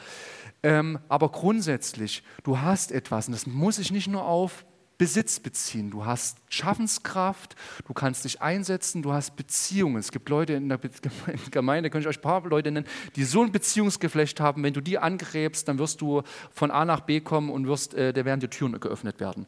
Ähm, 0.63 0.99
aber 1.09 1.29
grundsätzlich, 1.29 2.23
du 2.43 2.59
hast 2.59 2.91
etwas 2.91 3.27
und 3.27 3.33
das 3.33 3.45
muss 3.45 3.75
sich 3.75 3.91
nicht 3.91 4.07
nur 4.07 4.25
auf 4.25 4.65
Besitz 4.97 5.39
beziehen. 5.39 5.91
Du 5.91 6.05
hast 6.05 6.37
Schaffenskraft, 6.49 7.55
du 7.85 7.93
kannst 7.93 8.23
dich 8.23 8.41
einsetzen, 8.41 9.01
du 9.01 9.11
hast 9.11 9.35
Beziehungen. 9.35 9.97
Es 9.97 10.11
gibt 10.11 10.29
Leute 10.29 10.53
in 10.53 10.69
der 10.69 10.79
Gemeinde, 11.51 11.89
kann 11.89 11.99
ich 11.99 12.07
euch 12.07 12.19
ein 12.19 12.21
paar 12.21 12.47
Leute 12.47 12.71
nennen, 12.71 12.87
die 13.15 13.25
so 13.25 13.43
ein 13.43 13.51
Beziehungsgeflecht 13.51 14.39
haben, 14.39 14.63
wenn 14.63 14.73
du 14.73 14.79
die 14.79 14.99
angräbst, 14.99 15.67
dann 15.67 15.79
wirst 15.79 15.99
du 15.99 16.21
von 16.51 16.71
A 16.71 16.85
nach 16.85 17.01
B 17.01 17.19
kommen 17.19 17.49
und 17.49 17.67
wirst, 17.67 17.95
äh, 17.95 18.13
da 18.13 18.23
werden 18.23 18.39
die 18.39 18.47
Türen 18.47 18.79
geöffnet 18.79 19.19
werden. 19.19 19.47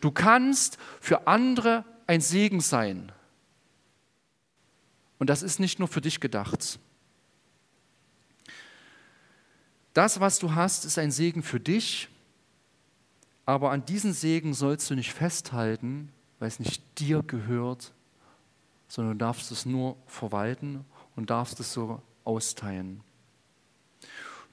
Du 0.00 0.10
kannst 0.10 0.78
für 1.00 1.28
andere 1.28 1.84
ein 2.06 2.20
Segen 2.20 2.60
sein. 2.60 3.12
Und 5.18 5.30
das 5.30 5.42
ist 5.42 5.60
nicht 5.60 5.78
nur 5.78 5.88
für 5.88 6.00
dich 6.00 6.20
gedacht. 6.20 6.80
Das, 9.96 10.20
was 10.20 10.38
du 10.38 10.54
hast, 10.54 10.84
ist 10.84 10.98
ein 10.98 11.10
Segen 11.10 11.42
für 11.42 11.58
dich 11.58 12.10
aber 13.46 13.70
an 13.70 13.86
diesen 13.86 14.12
Segen 14.12 14.52
sollst 14.52 14.90
du 14.90 14.96
nicht 14.96 15.12
festhalten, 15.12 16.12
weil 16.40 16.48
es 16.48 16.58
nicht 16.58 16.82
dir 16.98 17.22
gehört, 17.22 17.94
sondern 18.88 19.16
du 19.16 19.24
darfst 19.24 19.52
es 19.52 19.64
nur 19.64 19.96
verwalten 20.06 20.84
und 21.14 21.30
darfst 21.30 21.58
es 21.60 21.72
so 21.72 22.02
austeilen. 22.24 23.00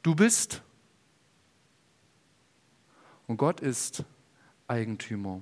Du 0.04 0.16
bist 0.16 0.62
und 3.26 3.38
Gott 3.38 3.62
ist 3.62 4.04
Eigentümer. 4.68 5.42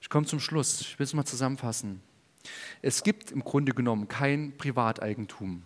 Ich 0.00 0.08
komme 0.08 0.26
zum 0.26 0.38
Schluss. 0.38 0.80
Ich 0.80 0.98
will 0.98 1.04
es 1.04 1.14
mal 1.14 1.24
zusammenfassen. 1.24 2.00
Es 2.82 3.02
gibt 3.02 3.32
im 3.32 3.42
Grunde 3.42 3.72
genommen 3.72 4.06
kein 4.06 4.56
Privateigentum. 4.56 5.62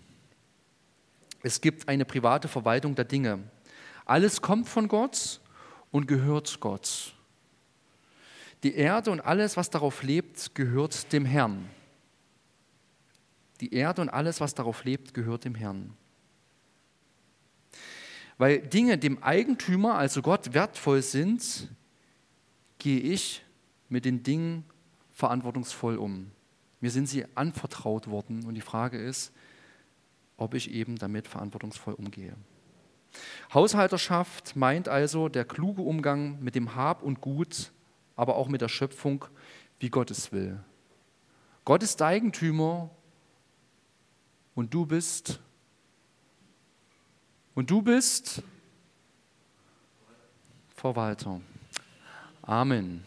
Es 1.48 1.62
gibt 1.62 1.88
eine 1.88 2.04
private 2.04 2.46
Verwaltung 2.46 2.94
der 2.94 3.06
Dinge. 3.06 3.38
Alles 4.04 4.42
kommt 4.42 4.68
von 4.68 4.87
Gott 4.87 5.40
und 5.90 6.06
gehört 6.06 6.61
Gott. 6.61 7.14
Die 8.62 8.74
Erde 8.74 9.11
und 9.11 9.20
alles, 9.20 9.56
was 9.56 9.70
darauf 9.70 10.02
lebt, 10.02 10.54
gehört 10.54 11.11
dem 11.11 11.24
Herrn. 11.24 11.70
Die 13.62 13.72
Erde 13.72 14.02
und 14.02 14.11
alles, 14.11 14.42
was 14.42 14.54
darauf 14.54 14.84
lebt, 14.84 15.14
gehört 15.14 15.46
dem 15.46 15.54
Herrn. 15.54 15.96
Weil 18.37 18.58
Dinge 18.58 18.98
dem 18.98 19.22
Eigentümer, 19.22 19.94
also 19.94 20.20
Gott, 20.20 20.52
wertvoll 20.52 21.00
sind, 21.00 21.66
gehe 22.78 23.00
ich 23.00 23.42
mit 23.88 24.04
den 24.04 24.22
Dingen 24.22 24.64
verantwortungsvoll 25.14 25.96
um. 25.96 26.30
Mir 26.82 26.90
sind 26.90 27.08
sie 27.08 27.24
anvertraut 27.34 28.06
worden 28.11 28.44
und 28.44 28.54
die 28.54 28.61
Frage 28.61 28.98
ist, 28.98 29.32
ob 30.38 30.55
ich 30.55 30.70
eben 30.70 30.96
damit 30.96 31.29
verantwortungsvoll 31.29 31.94
umgehe. 31.94 32.35
Haushalterschaft 33.53 34.57
meint 34.57 34.88
also 34.88 35.29
der 35.29 35.44
kluge 35.44 35.83
Umgang 35.83 36.40
mit 36.40 36.55
dem 36.55 36.74
Hab 36.74 37.03
und 37.03 37.20
Gut, 37.20 37.72
aber 38.16 38.37
auch 38.37 38.48
mit 38.48 38.61
der 38.62 38.68
Schöpfung, 38.68 39.27
wie 39.81 39.90
Gott 39.90 40.11
es 40.11 40.33
will. 40.33 40.61
Gott 41.64 41.83
ist 41.83 42.01
Eigentümer 42.01 42.90
und 44.55 44.72
du 44.72 44.87
bist 44.87 45.40
und 47.55 47.70
du 47.70 47.83
bist 47.83 48.42
Verwalter. 50.74 51.40
Amen. 52.42 53.03